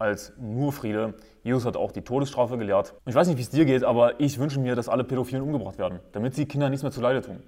[0.03, 1.15] als nur Friede.
[1.43, 2.93] Jesus hat auch die Todesstrafe gelehrt.
[3.05, 5.41] Und ich weiß nicht, wie es dir geht, aber ich wünsche mir, dass alle Pädophilen
[5.41, 7.41] umgebracht werden, damit sie Kindern nichts mehr zu Leide tun.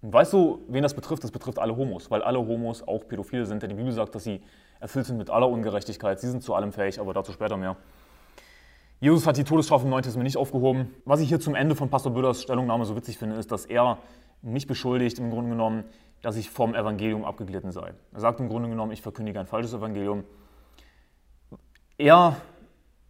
[0.00, 1.24] Und weißt du, wen das betrifft?
[1.24, 4.24] Das betrifft alle Homos, weil alle Homos auch Pädophile sind, denn die Bibel sagt, dass
[4.24, 4.40] sie
[4.78, 6.20] erfüllt sind mit aller Ungerechtigkeit.
[6.20, 7.76] Sie sind zu allem fähig, aber dazu später mehr.
[9.00, 10.94] Jesus hat die Todesstrafe im Neuen Testament nicht aufgehoben.
[11.04, 13.98] Was ich hier zum Ende von Pastor Böders Stellungnahme so witzig finde, ist, dass er
[14.42, 15.84] mich beschuldigt, im Grunde genommen,
[16.22, 17.92] dass ich vom Evangelium abgeglitten sei.
[18.12, 20.24] Er sagt im Grunde genommen, ich verkündige ein falsches Evangelium.
[22.00, 22.36] Er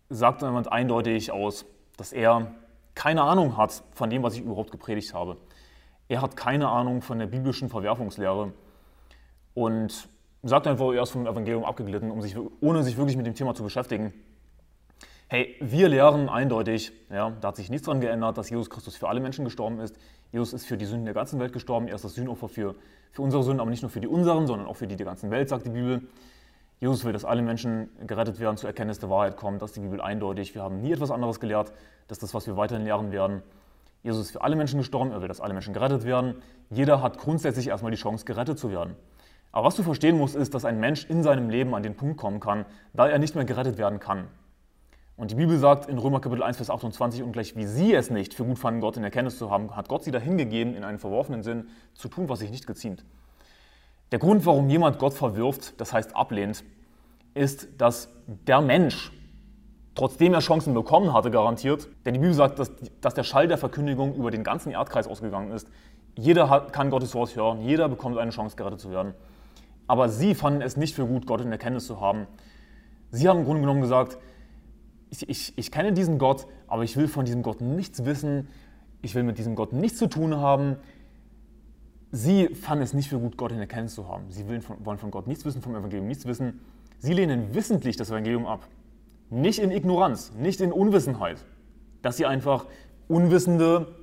[0.09, 1.67] sagt jemand eindeutig aus,
[1.99, 2.55] dass er
[2.95, 5.37] keine Ahnung hat von dem, was ich überhaupt gepredigt habe.
[6.09, 8.55] Er hat keine Ahnung von der biblischen Verwerfungslehre
[9.53, 10.09] und
[10.43, 13.55] sagt einfach, er ist vom Evangelium abgeglitten, um sich, ohne sich wirklich mit dem Thema
[13.55, 14.15] zu beschäftigen.
[15.29, 19.11] Hey, wir lehren eindeutig, ja, da hat sich nichts daran geändert, dass Jesus Christus für
[19.11, 19.99] alle Menschen gestorben ist.
[20.33, 21.89] Jesus ist für die Sünden der ganzen Welt gestorben.
[21.89, 22.75] Er ist das Sühnopfer für,
[23.13, 25.31] für unsere Sünden, aber nicht nur für die unseren, sondern auch für die der ganzen
[25.31, 26.09] Welt, sagt die Bibel.
[26.81, 29.59] Jesus will, dass alle Menschen gerettet werden, zur Erkenntnis der Wahrheit kommen.
[29.59, 30.55] Das ist die Bibel eindeutig.
[30.55, 31.73] Wir haben nie etwas anderes gelehrt.
[32.07, 33.43] Das das, was wir weiterhin lehren werden.
[34.03, 35.11] Jesus ist für alle Menschen gestorben.
[35.11, 36.37] Er will, dass alle Menschen gerettet werden.
[36.71, 38.95] Jeder hat grundsätzlich erstmal die Chance, gerettet zu werden.
[39.51, 42.17] Aber was du verstehen musst, ist, dass ein Mensch in seinem Leben an den Punkt
[42.17, 44.29] kommen kann, da er nicht mehr gerettet werden kann.
[45.17, 48.09] Und die Bibel sagt in Römer Kapitel 1, Vers 28, und gleich wie sie es
[48.09, 50.99] nicht für gut fanden, Gott in Erkenntnis zu haben, hat Gott sie dahingegeben, in einen
[50.99, 53.05] verworfenen Sinn zu tun, was sich nicht geziemt.
[54.11, 56.65] Der Grund, warum jemand Gott verwirft, das heißt ablehnt,
[57.35, 59.13] ist, dass der Mensch,
[59.95, 63.59] trotzdem er Chancen bekommen hatte, garantiert, denn die Bibel sagt, dass, dass der Schall der
[63.59, 65.69] Verkündigung über den ganzen Erdkreis ausgegangen ist.
[66.17, 69.15] Jeder hat, kann Gottes Wort hören, jeder bekommt eine Chance, gerettet zu werden.
[69.87, 72.27] Aber sie fanden es nicht für gut, Gott in Erkenntnis zu haben.
[73.11, 74.19] Sie haben im Grunde genommen gesagt,
[75.11, 78.49] ich, ich, ich kenne diesen Gott, aber ich will von diesem Gott nichts wissen,
[79.01, 80.77] ich will mit diesem Gott nichts zu tun haben,
[82.11, 84.25] Sie fanden es nicht für gut, Gott in Erkenntnis zu haben.
[84.31, 86.61] Sie wollen von, wollen von Gott nichts wissen, vom Evangelium nichts wissen.
[86.99, 88.67] Sie lehnen wissentlich das Evangelium ab.
[89.31, 91.45] Nicht in Ignoranz, nicht in Unwissenheit.
[92.01, 92.67] Dass sie einfach
[93.09, 93.95] unwissende,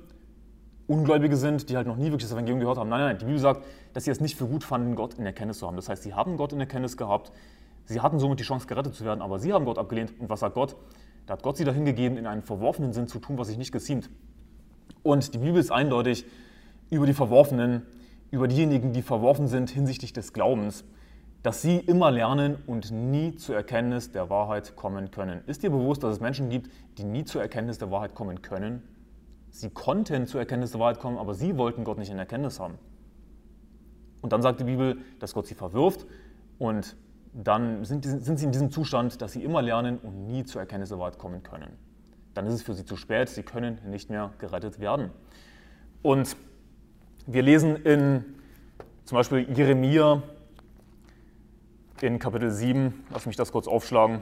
[0.86, 2.88] Ungläubige sind, die halt noch nie wirklich das Evangelium gehört haben.
[2.88, 5.58] Nein, nein, die Bibel sagt, dass sie es nicht für gut fanden, Gott in Erkenntnis
[5.58, 5.74] zu haben.
[5.74, 7.32] Das heißt, sie haben Gott in Erkenntnis gehabt,
[7.86, 10.12] sie hatten somit die Chance, gerettet zu werden, aber sie haben Gott abgelehnt.
[10.20, 10.76] Und was sagt Gott?
[11.26, 13.72] Da hat Gott sie dahin gegeben, in einen verworfenen Sinn zu tun, was sich nicht
[13.72, 14.08] geziemt.
[15.02, 16.24] Und die Bibel ist eindeutig,
[16.88, 17.82] über die Verworfenen,
[18.30, 20.84] über diejenigen, die verworfen sind hinsichtlich des Glaubens,
[21.42, 25.42] dass sie immer lernen und nie zur Erkenntnis der Wahrheit kommen können.
[25.46, 28.82] Ist dir bewusst, dass es Menschen gibt, die nie zur Erkenntnis der Wahrheit kommen können?
[29.50, 32.74] Sie konnten zur Erkenntnis der Wahrheit kommen, aber sie wollten Gott nicht in Erkenntnis haben.
[34.22, 36.04] Und dann sagt die Bibel, dass Gott sie verwirft
[36.58, 36.96] und
[37.32, 40.88] dann sind, sind, sie in diesem Zustand, dass sie immer lernen und nie zur Erkenntnis
[40.88, 41.70] der Wahrheit kommen können.
[42.34, 45.10] Dann ist es für sie zu spät, sie können nicht mehr gerettet werden.
[46.02, 46.36] Und
[47.26, 48.24] wir lesen in
[49.04, 50.22] zum Beispiel Jeremia
[52.00, 54.20] in Kapitel 7, lass mich das kurz aufschlagen.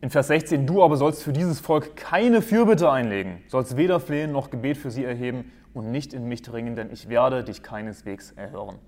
[0.00, 4.32] In Vers 16, du aber sollst für dieses Volk keine Fürbitte einlegen, sollst weder flehen
[4.32, 8.32] noch Gebet für sie erheben und nicht in mich dringen, denn ich werde dich keineswegs
[8.32, 8.78] erhören.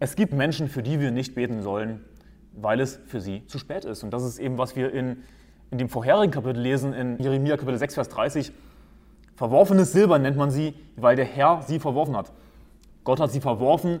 [0.00, 2.04] Es gibt Menschen, für die wir nicht beten sollen,
[2.52, 4.02] weil es für sie zu spät ist.
[4.02, 5.24] Und das ist eben, was wir in,
[5.74, 8.52] in dem vorherigen Kapitel lesen, in Jeremia Kapitel 6, Vers 30.
[9.34, 12.32] Verworfenes Silber nennt man sie, weil der Herr sie verworfen hat.
[13.02, 13.98] Gott hat sie verworfen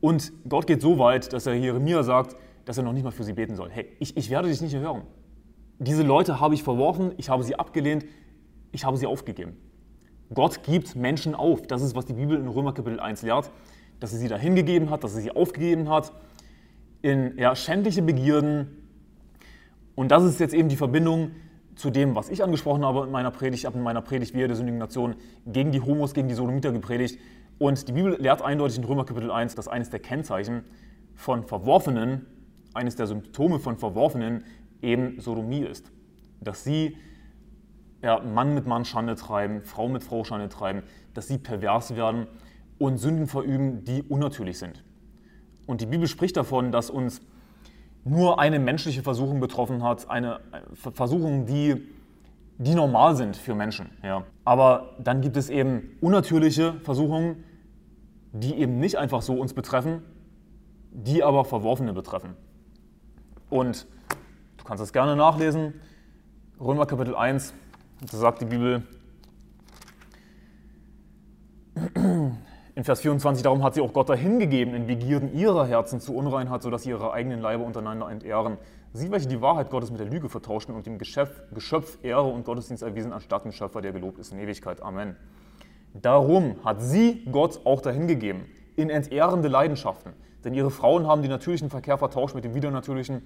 [0.00, 3.24] und Gott geht so weit, dass er Jeremia sagt, dass er noch nicht mal für
[3.24, 3.68] sie beten soll.
[3.68, 5.02] Hey, ich, ich werde dich nicht erhören.
[5.80, 8.06] Diese Leute habe ich verworfen, ich habe sie abgelehnt,
[8.70, 9.56] ich habe sie aufgegeben.
[10.32, 11.62] Gott gibt Menschen auf.
[11.62, 13.50] Das ist, was die Bibel in Römer Kapitel 1 lehrt,
[13.98, 16.12] dass er sie dahin gegeben hat, dass er sie aufgegeben hat
[17.02, 18.87] in ja, schändliche Begierden.
[19.98, 21.32] Und das ist jetzt eben die Verbindung
[21.74, 23.62] zu dem, was ich angesprochen habe in meiner Predigt.
[23.62, 26.70] Ich habe in meiner Predigt Wehe der sündigen Nation gegen die Homos, gegen die Sodomiter
[26.70, 27.18] gepredigt.
[27.58, 30.62] Und die Bibel lehrt eindeutig in Römer Kapitel 1, dass eines der Kennzeichen
[31.16, 32.26] von Verworfenen,
[32.74, 34.44] eines der Symptome von Verworfenen
[34.82, 35.90] eben Sodomie ist.
[36.40, 36.96] Dass sie
[38.00, 42.28] ja, Mann mit Mann Schande treiben, Frau mit Frau Schande treiben, dass sie pervers werden
[42.78, 44.84] und Sünden verüben, die unnatürlich sind.
[45.66, 47.20] Und die Bibel spricht davon, dass uns
[48.08, 50.40] nur eine menschliche Versuchung betroffen hat, eine
[50.72, 51.86] Versuchung, die,
[52.58, 53.90] die normal sind für Menschen.
[54.02, 54.24] Ja.
[54.44, 57.44] Aber dann gibt es eben unnatürliche Versuchungen,
[58.32, 60.02] die eben nicht einfach so uns betreffen,
[60.90, 62.36] die aber Verworfene betreffen.
[63.50, 63.86] Und
[64.56, 65.74] du kannst es gerne nachlesen,
[66.60, 67.54] Römer Kapitel 1,
[68.10, 68.82] da sagt die Bibel
[72.78, 76.62] in Vers 24, darum hat sie auch Gott dahingegeben in Begierden ihrer Herzen zu Unreinheit,
[76.62, 78.56] sodass sie ihre eigenen Leiber untereinander entehren.
[78.92, 82.44] Sie, welche die Wahrheit Gottes mit der Lüge vertauschten und dem Geschöpf, Geschöpf Ehre und
[82.44, 84.80] Gottesdienst erwiesen, anstatt dem Schöpfer, der gelobt ist in Ewigkeit.
[84.80, 85.16] Amen.
[85.92, 88.42] Darum hat sie Gott auch dahingegeben,
[88.76, 90.12] in entehrende Leidenschaften.
[90.44, 93.22] Denn ihre Frauen haben den natürlichen Verkehr vertauscht mit dem widernatürlichen.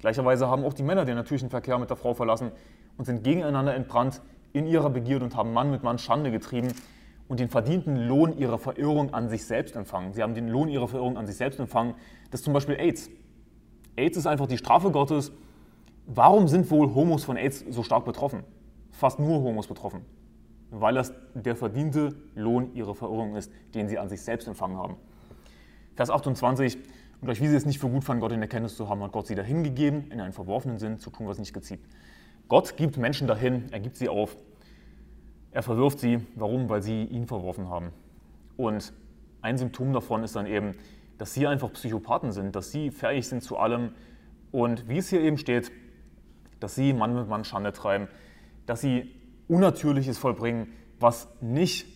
[0.00, 2.50] Gleicherweise haben auch die Männer den natürlichen Verkehr mit der Frau verlassen
[2.98, 4.20] und sind gegeneinander entbrannt
[4.52, 6.72] in ihrer Begierde und haben Mann mit Mann Schande getrieben
[7.30, 10.12] und den verdienten Lohn ihrer Verirrung an sich selbst empfangen.
[10.12, 11.94] Sie haben den Lohn ihrer Verirrung an sich selbst empfangen.
[12.32, 13.08] Das ist zum Beispiel AIDS.
[13.96, 15.30] AIDS ist einfach die Strafe Gottes.
[16.06, 18.42] Warum sind wohl Homos von AIDS so stark betroffen?
[18.90, 20.00] Fast nur Homos betroffen.
[20.72, 24.96] Weil das der verdiente Lohn ihrer Verirrung ist, den sie an sich selbst empfangen haben.
[25.94, 26.78] Vers 28.
[26.78, 29.12] Und gleich wie sie es nicht für gut fanden, Gott in Erkenntnis zu haben, hat
[29.12, 31.80] Gott sie dahingegeben, in einen verworfenen Sinn zu tun, was nicht gezieht.
[32.48, 34.36] Gott gibt Menschen dahin, er gibt sie auf.
[35.52, 36.26] Er verwirft sie.
[36.36, 36.68] Warum?
[36.68, 37.90] Weil sie ihn verworfen haben.
[38.56, 38.92] Und
[39.42, 40.74] ein Symptom davon ist dann eben,
[41.18, 43.92] dass sie einfach Psychopathen sind, dass sie fähig sind zu allem.
[44.52, 45.70] Und wie es hier eben steht,
[46.60, 48.08] dass sie Mann mit Mann Schande treiben,
[48.66, 49.10] dass sie
[49.48, 50.68] Unnatürliches vollbringen,
[51.00, 51.86] was nicht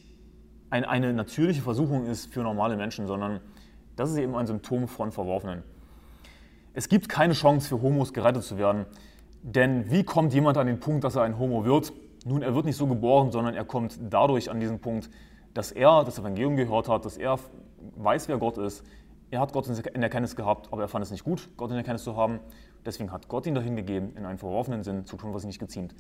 [0.70, 3.40] ein, eine natürliche Versuchung ist für normale Menschen, sondern
[3.96, 5.62] das ist eben ein Symptom von Verworfenen.
[6.72, 8.86] Es gibt keine Chance für Homos gerettet zu werden,
[9.42, 11.92] denn wie kommt jemand an den Punkt, dass er ein Homo wird?
[12.24, 15.10] Nun, er wird nicht so geboren, sondern er kommt dadurch an diesen Punkt,
[15.52, 17.38] dass er das Evangelium gehört hat, dass er
[17.96, 18.82] weiß, wer Gott ist.
[19.30, 22.04] Er hat Gott in Erkenntnis gehabt, aber er fand es nicht gut, Gott in Erkenntnis
[22.04, 22.40] zu haben.
[22.84, 25.58] Deswegen hat Gott ihn dahin gegeben, in einen verworfenen Sinn zu tun, was ihm nicht
[25.58, 25.94] geziemt.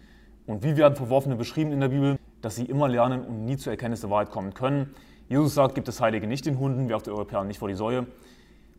[0.46, 2.18] Und wie werden Verworfene beschrieben in der Bibel?
[2.42, 4.94] Dass sie immer lernen und nie zur Erkenntnis der Wahrheit kommen können.
[5.28, 8.06] Jesus sagt, gibt es Heilige nicht den Hunden, werft eure Perlen nicht vor die Säue.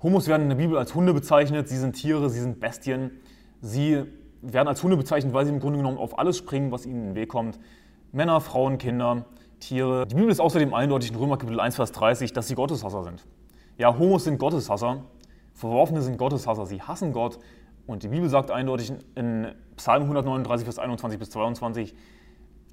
[0.03, 3.11] Homos werden in der Bibel als Hunde bezeichnet, sie sind Tiere, sie sind Bestien.
[3.61, 4.03] Sie
[4.41, 7.05] werden als Hunde bezeichnet, weil sie im Grunde genommen auf alles springen, was ihnen in
[7.09, 7.59] den Weg kommt.
[8.11, 9.25] Männer, Frauen, Kinder,
[9.59, 10.05] Tiere.
[10.07, 13.25] Die Bibel ist außerdem eindeutig in Römer Kapitel 1, Vers 30, dass sie Gotteshasser sind.
[13.77, 15.03] Ja, Homos sind Gotteshasser,
[15.53, 17.39] Verworfene sind Gotteshasser, sie hassen Gott.
[17.87, 21.95] Und die Bibel sagt eindeutig in Psalm 139, Vers 21 bis 22,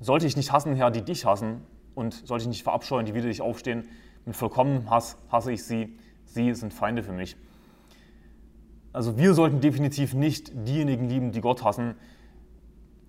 [0.01, 1.63] sollte ich nicht hassen, Herr, die dich hassen,
[1.95, 3.89] und sollte ich nicht verabscheuen, die wieder dich aufstehen,
[4.25, 7.37] mit vollkommenem Hass hasse ich sie, sie sind Feinde für mich.
[8.93, 11.95] Also wir sollten definitiv nicht diejenigen lieben, die Gott hassen.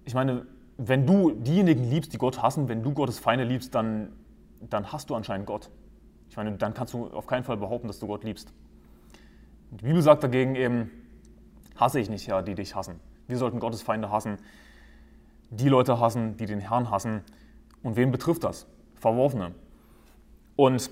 [0.05, 0.45] Ich meine,
[0.77, 4.13] wenn du diejenigen liebst, die Gott hassen, wenn du Gottes Feinde liebst, dann,
[4.61, 5.69] dann hast du anscheinend Gott.
[6.29, 8.53] Ich meine, dann kannst du auf keinen Fall behaupten, dass du Gott liebst.
[9.71, 10.89] Die Bibel sagt dagegen eben,
[11.75, 12.99] hasse ich nicht, ja, die dich hassen.
[13.27, 14.38] Wir sollten Gottes Feinde hassen,
[15.49, 17.21] die Leute hassen, die den Herrn hassen.
[17.81, 18.67] Und wen betrifft das?
[18.95, 19.51] Verworfene.
[20.55, 20.89] Und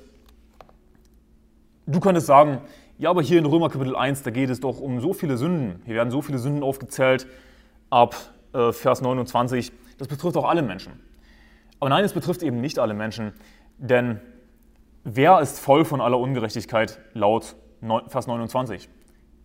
[1.85, 2.61] du könntest sagen,
[3.01, 5.81] ja, aber hier in Römer Kapitel 1, da geht es doch um so viele Sünden.
[5.85, 7.25] Hier werden so viele Sünden aufgezählt
[7.89, 8.15] ab
[8.53, 9.71] äh, Vers 29.
[9.97, 10.93] Das betrifft auch alle Menschen.
[11.79, 13.33] Aber nein, es betrifft eben nicht alle Menschen,
[13.79, 14.21] denn
[15.03, 17.55] wer ist voll von aller Ungerechtigkeit laut
[18.07, 18.87] Vers 29?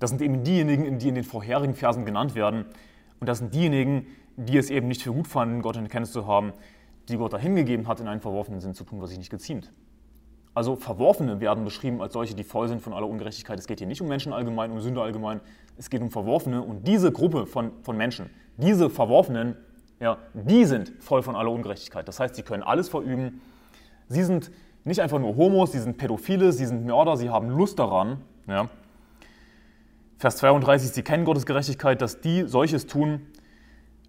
[0.00, 2.66] Das sind eben diejenigen, die in den vorherigen Versen genannt werden.
[3.20, 6.26] Und das sind diejenigen, die es eben nicht für gut fanden, Gott in Kenntnis zu
[6.26, 6.52] haben,
[7.08, 9.72] die Gott dahingegeben hat, in einen verworfenen Sinn zu tun, was sich nicht geziemt.
[10.56, 13.58] Also Verworfene werden beschrieben als solche, die voll sind von aller Ungerechtigkeit.
[13.58, 15.42] Es geht hier nicht um Menschen allgemein, um Sünde allgemein.
[15.76, 19.54] Es geht um Verworfene und diese Gruppe von, von Menschen, diese Verworfenen,
[20.00, 22.08] ja, die sind voll von aller Ungerechtigkeit.
[22.08, 23.42] Das heißt, sie können alles verüben.
[24.08, 24.50] Sie sind
[24.84, 28.22] nicht einfach nur Homos, sie sind Pädophile, sie sind Mörder, sie haben Lust daran.
[28.48, 28.70] Ja.
[30.16, 33.26] Vers 32, sie kennen Gottes Gerechtigkeit, dass die solches tun,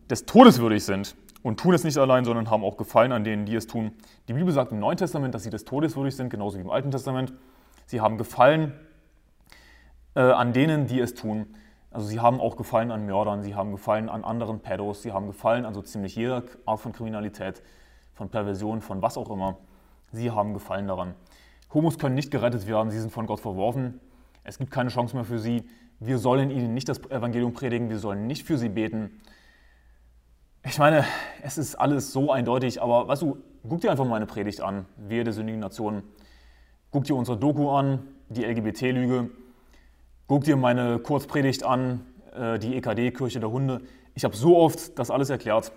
[0.09, 1.13] des Todes würdig sind
[1.43, 3.91] und tun es nicht allein, sondern haben auch Gefallen an denen, die es tun.
[4.27, 6.69] Die Bibel sagt im Neuen Testament, dass sie des Todes würdig sind, genauso wie im
[6.69, 7.33] Alten Testament.
[7.85, 8.73] Sie haben Gefallen
[10.15, 11.47] äh, an denen, die es tun.
[11.91, 15.27] Also sie haben auch Gefallen an Mördern, sie haben Gefallen an anderen Pädos, sie haben
[15.27, 17.63] Gefallen an so ziemlich jeder Art von Kriminalität,
[18.13, 19.57] von Perversion, von was auch immer.
[20.11, 21.15] Sie haben Gefallen daran.
[21.73, 23.99] Homos können nicht gerettet werden, sie sind von Gott verworfen.
[24.43, 25.63] Es gibt keine Chance mehr für sie.
[25.99, 29.21] Wir sollen ihnen nicht das Evangelium predigen, wir sollen nicht für sie beten.
[30.70, 31.05] Ich meine,
[31.41, 33.38] es ist alles so eindeutig, aber weißt du,
[33.70, 36.03] guck dir einfach mal eine Predigt an, wir der sündigen Nation.
[36.91, 39.30] Guck dir unsere Doku an, die LGBT-Lüge.
[40.28, 42.05] Guck dir meine Kurzpredigt an,
[42.36, 43.80] äh, die EKD, Kirche der Hunde.
[44.13, 45.72] Ich habe so oft das alles erklärt.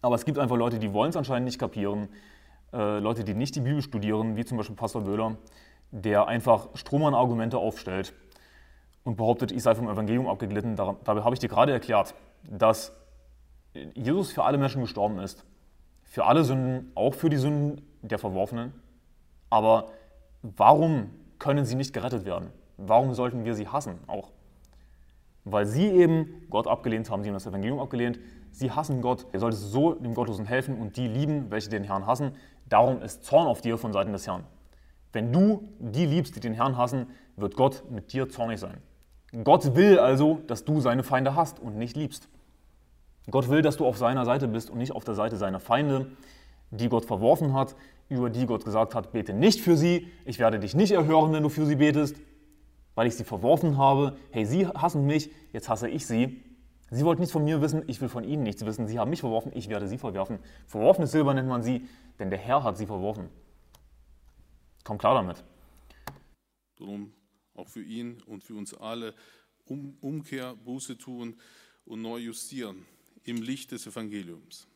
[0.00, 2.08] Aber es gibt einfach Leute, die wollen es anscheinend nicht kapieren.
[2.72, 5.36] Äh, Leute, die nicht die Bibel studieren, wie zum Beispiel Pastor Böhler,
[5.90, 8.14] der einfach Strohmann-Argumente aufstellt
[9.04, 10.76] und behauptet, ich sei vom Evangelium abgeglitten.
[10.76, 12.92] Dabei habe ich dir gerade erklärt, dass
[13.94, 15.44] Jesus für alle Menschen gestorben ist.
[16.04, 18.72] Für alle Sünden, auch für die Sünden der Verworfenen.
[19.50, 19.88] Aber
[20.42, 22.50] warum können sie nicht gerettet werden?
[22.76, 24.30] Warum sollten wir sie hassen auch?
[25.44, 28.18] Weil sie eben Gott abgelehnt haben, sie haben das Evangelium abgelehnt.
[28.50, 29.26] Sie hassen Gott.
[29.32, 32.32] Er sollte so dem Gottlosen helfen und die lieben, welche den Herrn hassen.
[32.68, 34.44] Darum ist Zorn auf dir von Seiten des Herrn.
[35.12, 37.06] Wenn du die liebst, die den Herrn hassen,
[37.36, 38.78] wird Gott mit dir zornig sein.
[39.44, 42.28] Gott will also, dass du seine Feinde hast und nicht liebst.
[43.30, 46.10] Gott will, dass du auf seiner Seite bist und nicht auf der Seite seiner Feinde,
[46.70, 47.76] die Gott verworfen hat,
[48.08, 51.42] über die Gott gesagt hat, bete nicht für sie, ich werde dich nicht erhören, wenn
[51.42, 52.16] du für sie betest,
[52.94, 54.16] weil ich sie verworfen habe.
[54.30, 56.42] Hey, sie hassen mich, jetzt hasse ich sie.
[56.90, 58.86] Sie wollten nichts von mir wissen, ich will von ihnen nichts wissen.
[58.86, 60.40] Sie haben mich verworfen, ich werde sie verwerfen.
[60.66, 63.30] Verworfenes Silber nennt man sie, denn der Herr hat sie verworfen.
[64.84, 65.42] Komm klar damit.
[66.76, 67.14] Darum
[67.54, 69.14] auch für ihn und für uns alle
[69.64, 71.36] um, Umkehr, Buße tun
[71.84, 72.84] und neu justieren
[73.24, 74.66] im Licht des Evangeliums.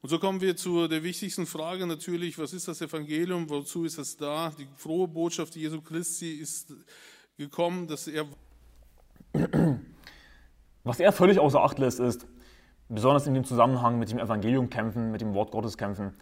[0.00, 3.98] Und so kommen wir zu der wichtigsten Frage natürlich, was ist das Evangelium, wozu ist
[3.98, 4.52] es da?
[4.56, 6.72] Die frohe Botschaft Jesu Christi ist
[7.36, 8.26] gekommen, dass er...
[10.84, 12.26] Was er völlig außer Acht lässt, ist,
[12.88, 16.14] besonders in dem Zusammenhang mit dem Evangelium kämpfen, mit dem Wort Gottes kämpfen,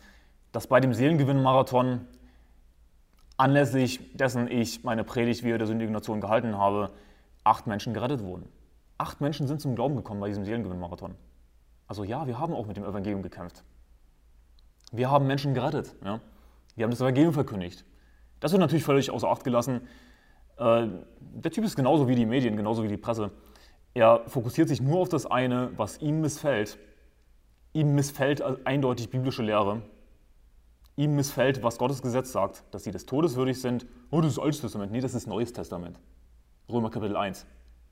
[0.53, 2.07] dass bei dem Seelengewinn-Marathon,
[3.37, 6.91] anlässlich dessen ich meine Predigt wie der sündigen Nation gehalten habe,
[7.45, 8.49] acht Menschen gerettet wurden.
[8.99, 11.15] Acht Menschen sind zum Glauben gekommen bei diesem Seelengewinn-Marathon.
[11.87, 13.63] Also ja, wir haben auch mit dem Evangelium gekämpft.
[14.93, 15.95] Wir haben Menschen gerettet.
[16.05, 16.21] Ja?
[16.75, 17.85] Wir haben das Evangelium verkündigt.
[18.41, 19.83] Das wird natürlich völlig außer Acht gelassen.
[20.57, 20.89] Äh,
[21.21, 23.31] der Typ ist genauso wie die Medien, genauso wie die Presse.
[23.95, 26.79] Er fokussiert sich nur auf das eine, was ihm missfällt.
[27.73, 29.83] Ihm missfällt eindeutig biblische Lehre.
[30.97, 33.87] Ihm missfällt, was Gottes Gesetz sagt, dass sie des Todes würdig sind.
[34.11, 34.93] Oh, das ist Altes Testament.
[34.93, 36.01] Nee, das ist Neues Testament.
[36.71, 37.47] Römer Kapitel 1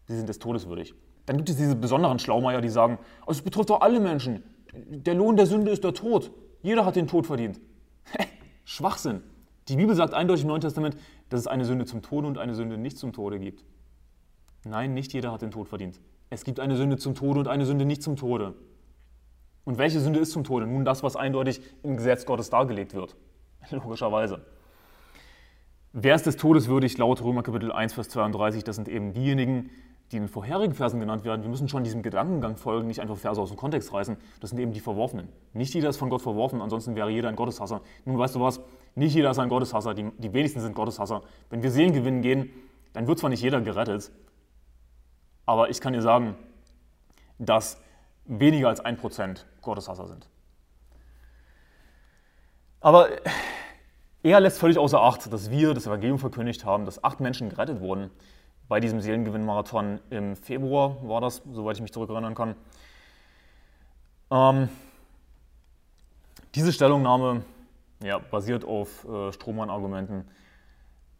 [0.06, 0.94] sie sind des Todes würdig.
[1.26, 4.42] Dann gibt es diese besonderen Schlaumeier, die sagen, also es betrifft doch alle Menschen.
[4.74, 6.30] Der Lohn der Sünde ist der Tod.
[6.62, 7.60] Jeder hat den Tod verdient.
[8.64, 9.22] Schwachsinn.
[9.68, 10.96] Die Bibel sagt eindeutig im Neuen Testament,
[11.30, 13.64] dass es eine Sünde zum Tode und eine Sünde nicht zum Tode gibt.
[14.64, 16.00] Nein, nicht jeder hat den Tod verdient.
[16.30, 18.54] Es gibt eine Sünde zum Tode und eine Sünde nicht zum Tode.
[19.64, 20.66] Und welche Sünde ist zum Tode?
[20.66, 23.16] Nun das, was eindeutig im Gesetz Gottes dargelegt wird.
[23.70, 24.44] Logischerweise.
[25.92, 28.64] Wer ist des Todes würdig laut Römer Kapitel 1, Vers 32?
[28.64, 29.70] Das sind eben diejenigen,
[30.14, 33.16] die in den vorherigen Versen genannt werden, wir müssen schon diesem Gedankengang folgen, nicht einfach
[33.16, 34.16] Verse aus dem Kontext reißen.
[34.40, 35.28] Das sind eben die Verworfenen.
[35.52, 37.82] Nicht jeder ist von Gott verworfen, ansonsten wäre jeder ein Gotteshasser.
[38.04, 38.60] Nun weißt du was,
[38.94, 41.22] nicht jeder ist ein Gotteshasser, die, die wenigsten sind Gotteshasser.
[41.50, 42.48] Wenn wir Seelen gewinnen gehen,
[42.92, 44.12] dann wird zwar nicht jeder gerettet,
[45.46, 46.36] aber ich kann dir sagen,
[47.38, 47.80] dass
[48.24, 50.28] weniger als ein Prozent Gotteshasser sind.
[52.80, 53.08] Aber
[54.22, 57.80] er lässt völlig außer Acht, dass wir das Evangelium verkündigt haben, dass acht Menschen gerettet
[57.80, 58.10] wurden
[58.68, 62.56] bei diesem Seelengewinnmarathon im Februar war das, soweit ich mich zurückerinnern kann.
[64.30, 64.68] Ähm,
[66.54, 67.44] diese Stellungnahme
[68.02, 70.28] ja, basiert auf äh, Strohmann-Argumenten.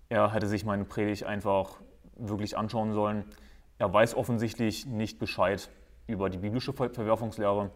[0.09, 1.81] Er hätte sich meine Predigt einfach
[2.17, 3.25] wirklich anschauen sollen.
[3.79, 5.69] Er weiß offensichtlich nicht Bescheid
[6.07, 7.71] über die biblische Verwerfungslehre.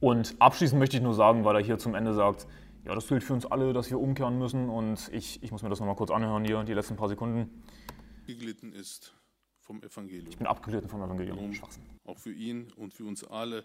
[0.00, 2.46] Und abschließend möchte ich nur sagen, weil er hier zum Ende sagt,
[2.84, 4.68] ja, das gilt für uns alle, dass wir umkehren müssen.
[4.68, 7.62] Und ich, ich muss mir das nochmal kurz anhören hier, die letzten paar Sekunden.
[8.26, 9.14] Geglitten ist
[9.60, 10.30] vom Evangelium.
[10.30, 11.38] Ich bin abgeglitten vom Evangelium.
[11.38, 11.52] Um,
[12.04, 13.64] auch für ihn und für uns alle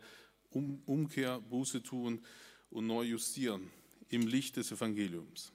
[0.51, 2.21] um, Umkehr, Buße tun
[2.69, 3.69] und neu justieren
[4.09, 5.51] im Licht des Evangeliums.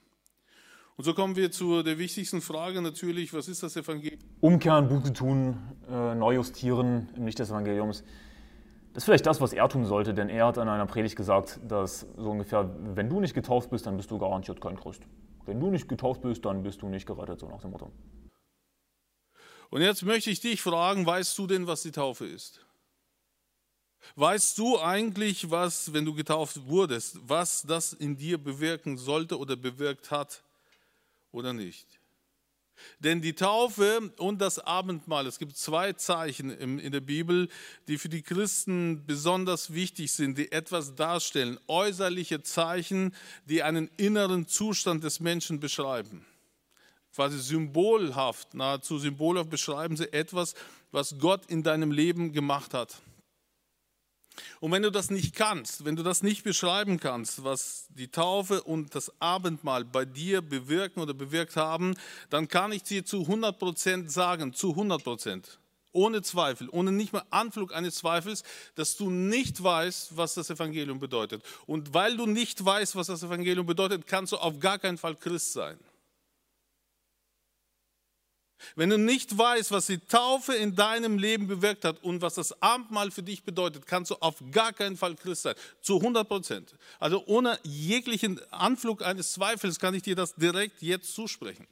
[0.95, 4.19] Und so kommen wir zu der wichtigsten Frage natürlich, was ist das Evangelium?
[4.41, 5.57] Umkehren, Buße tun,
[5.89, 8.03] äh, neu justieren im Licht des Evangeliums.
[8.93, 11.59] Das ist vielleicht das, was er tun sollte, denn er hat in einer Predigt gesagt,
[11.67, 15.01] dass so ungefähr, wenn du nicht getauft bist, dann bist du garantiert kein Christ.
[15.45, 17.91] Wenn du nicht getauft bist, dann bist du nicht gerettet, so nach dem Motto.
[19.73, 22.61] Und jetzt möchte ich dich fragen, weißt du denn, was die Taufe ist?
[24.15, 29.55] Weißt du eigentlich, was, wenn du getauft wurdest, was das in dir bewirken sollte oder
[29.55, 30.43] bewirkt hat
[31.31, 31.87] oder nicht?
[32.99, 37.49] Denn die Taufe und das Abendmahl, es gibt zwei Zeichen in der Bibel,
[37.87, 43.15] die für die Christen besonders wichtig sind, die etwas darstellen, äußerliche Zeichen,
[43.45, 46.27] die einen inneren Zustand des Menschen beschreiben.
[47.15, 50.55] Quasi symbolhaft, nahezu symbolhaft beschreiben sie etwas,
[50.91, 53.01] was Gott in deinem Leben gemacht hat.
[54.59, 58.63] Und wenn du das nicht kannst, wenn du das nicht beschreiben kannst, was die Taufe
[58.63, 61.95] und das Abendmahl bei dir bewirken oder bewirkt haben,
[62.29, 65.59] dann kann ich dir zu 100 Prozent sagen, zu 100 Prozent,
[65.91, 68.43] ohne Zweifel, ohne nicht mal Anflug eines Zweifels,
[68.73, 71.43] dass du nicht weißt, was das Evangelium bedeutet.
[71.67, 75.15] Und weil du nicht weißt, was das Evangelium bedeutet, kannst du auf gar keinen Fall
[75.15, 75.77] Christ sein.
[78.75, 82.61] Wenn du nicht weißt, was die Taufe in deinem Leben bewirkt hat und was das
[82.61, 85.55] Abendmahl für dich bedeutet, kannst du auf gar keinen Fall Christ sein.
[85.81, 86.75] Zu 100 Prozent.
[86.99, 91.67] Also ohne jeglichen Anflug eines Zweifels kann ich dir das direkt jetzt zusprechen.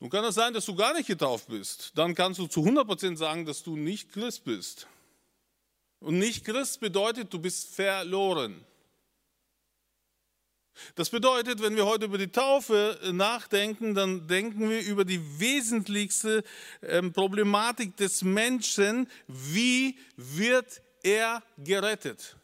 [0.00, 1.92] Nun kann es sein, dass du gar nicht getauft bist.
[1.96, 4.86] Dann kannst du zu 100 Prozent sagen, dass du nicht Christ bist.
[6.00, 8.64] Und nicht Christ bedeutet, du bist verloren.
[10.94, 16.44] Das bedeutet, wenn wir heute über die Taufe nachdenken, dann denken wir über die wesentlichste
[16.82, 19.08] ähm, Problematik des Menschen.
[19.26, 22.36] Wie wird er gerettet?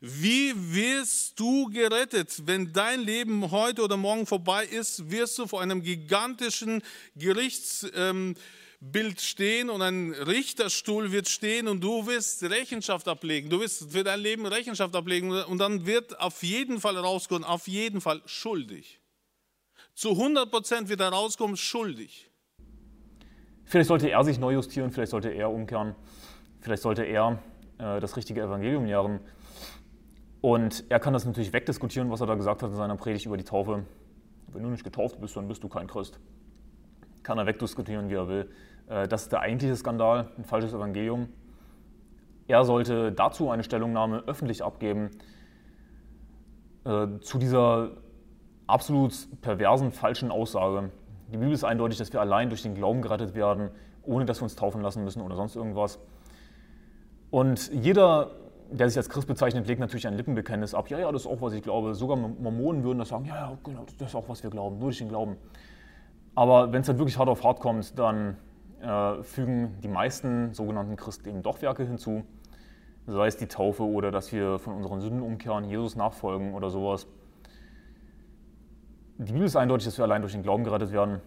[0.00, 2.46] Wie wirst du gerettet?
[2.46, 6.82] Wenn dein Leben heute oder morgen vorbei ist, wirst du vor einem gigantischen
[7.16, 7.86] Gerichts...
[7.94, 8.34] Ähm,
[8.80, 13.50] Bild stehen und ein Richterstuhl wird stehen und du wirst Rechenschaft ablegen.
[13.50, 17.68] Du wirst für dein Leben Rechenschaft ablegen und dann wird auf jeden Fall rauskommen, auf
[17.68, 19.00] jeden Fall schuldig.
[19.94, 22.30] Zu 100 Prozent wird er rauskommen, schuldig.
[23.64, 25.94] Vielleicht sollte er sich neu justieren, vielleicht sollte er umkehren,
[26.60, 27.42] vielleicht sollte er
[27.78, 29.20] äh, das richtige Evangelium lehren.
[30.40, 33.36] Und er kann das natürlich wegdiskutieren, was er da gesagt hat in seiner Predigt über
[33.36, 33.84] die Taufe.
[34.48, 36.18] Wenn du nicht getauft bist, dann bist du kein Christ.
[37.22, 38.50] Kann er wegdiskutieren, wie er will.
[38.90, 41.28] Äh, das ist der eigentliche Skandal, ein falsches Evangelium.
[42.48, 45.10] Er sollte dazu eine Stellungnahme öffentlich abgeben
[46.84, 47.92] äh, zu dieser
[48.66, 50.90] absolut perversen, falschen Aussage.
[51.32, 53.70] Die Bibel ist eindeutig, dass wir allein durch den Glauben gerettet werden,
[54.02, 56.00] ohne dass wir uns taufen lassen müssen oder sonst irgendwas.
[57.30, 58.32] Und jeder,
[58.72, 60.90] der sich als Christ bezeichnet, legt natürlich ein Lippenbekenntnis ab.
[60.90, 61.94] Ja, ja, das ist auch, was ich glaube.
[61.94, 64.88] Sogar Mormonen würden das sagen, ja, ja, genau, das ist auch, was wir glauben, nur
[64.88, 65.36] durch den Glauben.
[66.34, 68.36] Aber wenn es dann wirklich hart auf hart kommt, dann
[68.82, 72.24] äh, fügen die meisten sogenannten Christen eben doch Werke hinzu,
[73.06, 77.06] sei es die Taufe oder dass wir von unseren Sünden umkehren, Jesus nachfolgen oder sowas.
[79.18, 81.20] Die Bibel ist eindeutig, dass wir allein durch den Glauben gerettet werden.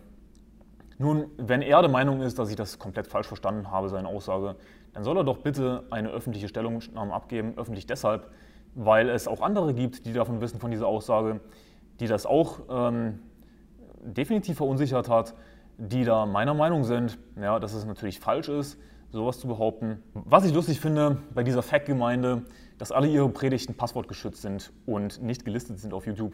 [0.98, 4.56] Nun, wenn er der Meinung ist, dass ich das komplett falsch verstanden habe, seine Aussage,
[4.94, 8.30] dann soll er doch bitte eine öffentliche Stellungnahme abgeben, öffentlich deshalb,
[8.76, 11.40] weil es auch andere gibt, die davon wissen, von dieser Aussage,
[12.00, 13.20] die das auch ähm,
[14.04, 15.34] definitiv verunsichert hat
[15.78, 18.78] die da meiner Meinung sind, ja, dass es natürlich falsch ist,
[19.12, 20.04] sowas zu behaupten.
[20.14, 22.44] Was ich lustig finde bei dieser Fact-Gemeinde,
[22.78, 26.34] dass alle ihre Predigten passwortgeschützt sind und nicht gelistet sind auf YouTube.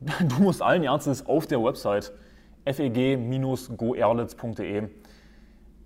[0.28, 2.12] Du musst allen Ernstes auf der Website
[2.66, 4.88] feg-goerlitz.de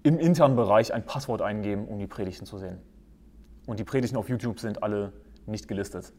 [0.03, 2.79] im internen Bereich ein Passwort eingeben, um die Predigten zu sehen.
[3.67, 5.13] Und die Predigten auf YouTube sind alle
[5.47, 6.13] nicht gelistet.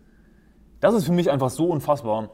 [0.79, 2.29] Das ist für mich einfach so unfassbar,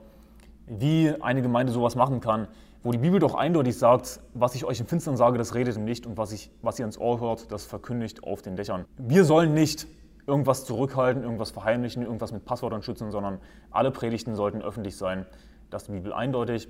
[0.66, 2.48] wie eine Gemeinde sowas machen kann
[2.84, 5.88] wo die Bibel doch eindeutig sagt, was ich euch im Finstern sage, das redet im
[5.88, 8.86] Licht und was, ich, was ihr ins Ohr hört, das verkündigt auf den Dächern.
[8.98, 9.88] Wir sollen nicht
[10.28, 13.40] irgendwas zurückhalten, irgendwas verheimlichen, irgendwas mit Passwörtern schützen, sondern
[13.72, 15.26] alle Predigten sollten öffentlich sein.
[15.70, 16.68] Das ist die Bibel eindeutig.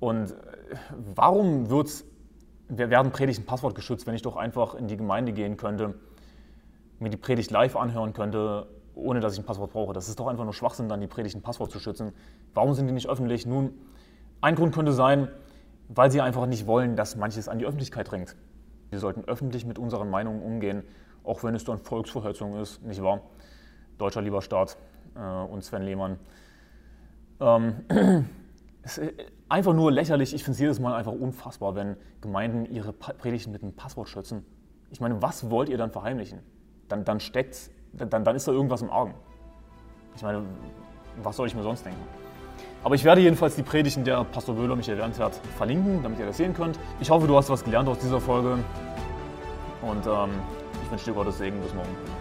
[0.00, 0.34] Und äh,
[1.14, 2.04] warum wird,
[2.68, 5.94] werden Predigten Passwort geschützt, wenn ich doch einfach in die Gemeinde gehen könnte,
[6.98, 9.94] mir die Predigt live anhören könnte, ohne dass ich ein Passwort brauche?
[9.94, 12.12] Das ist doch einfach nur Schwachsinn, dann die Predigten Passwort zu schützen.
[12.52, 13.46] Warum sind die nicht öffentlich?
[13.46, 13.72] Nun,
[14.40, 15.28] ein Grund könnte sein,
[15.88, 18.36] weil sie einfach nicht wollen, dass manches an die Öffentlichkeit dringt.
[18.90, 20.84] Wir sollten öffentlich mit unseren Meinungen umgehen,
[21.24, 23.20] auch wenn es dann Volksverhetzung ist, nicht wahr?
[23.98, 24.76] Deutscher lieber Staat
[25.14, 26.18] äh, und Sven Lehmann.
[27.40, 27.84] Ähm,
[28.82, 29.00] ist
[29.48, 30.34] einfach nur lächerlich.
[30.34, 34.44] Ich finde es jedes Mal einfach unfassbar, wenn Gemeinden ihre Predigten mit einem Passwort schützen.
[34.90, 36.40] Ich meine, was wollt ihr dann verheimlichen?
[36.88, 39.14] Dann, dann steckt, dann, dann ist da irgendwas im Argen.
[40.16, 40.42] Ich meine,
[41.22, 42.00] was soll ich mir sonst denken?
[42.82, 46.26] Aber ich werde jedenfalls die Predigten der Pastor Wöhler mich erwähnt hat verlinken, damit ihr
[46.26, 46.78] das sehen könnt.
[47.00, 48.58] Ich hoffe, du hast was gelernt aus dieser Folge
[49.82, 50.30] und ähm,
[50.84, 51.60] ich wünsche dir Gottes Segen.
[51.60, 52.19] Bis morgen.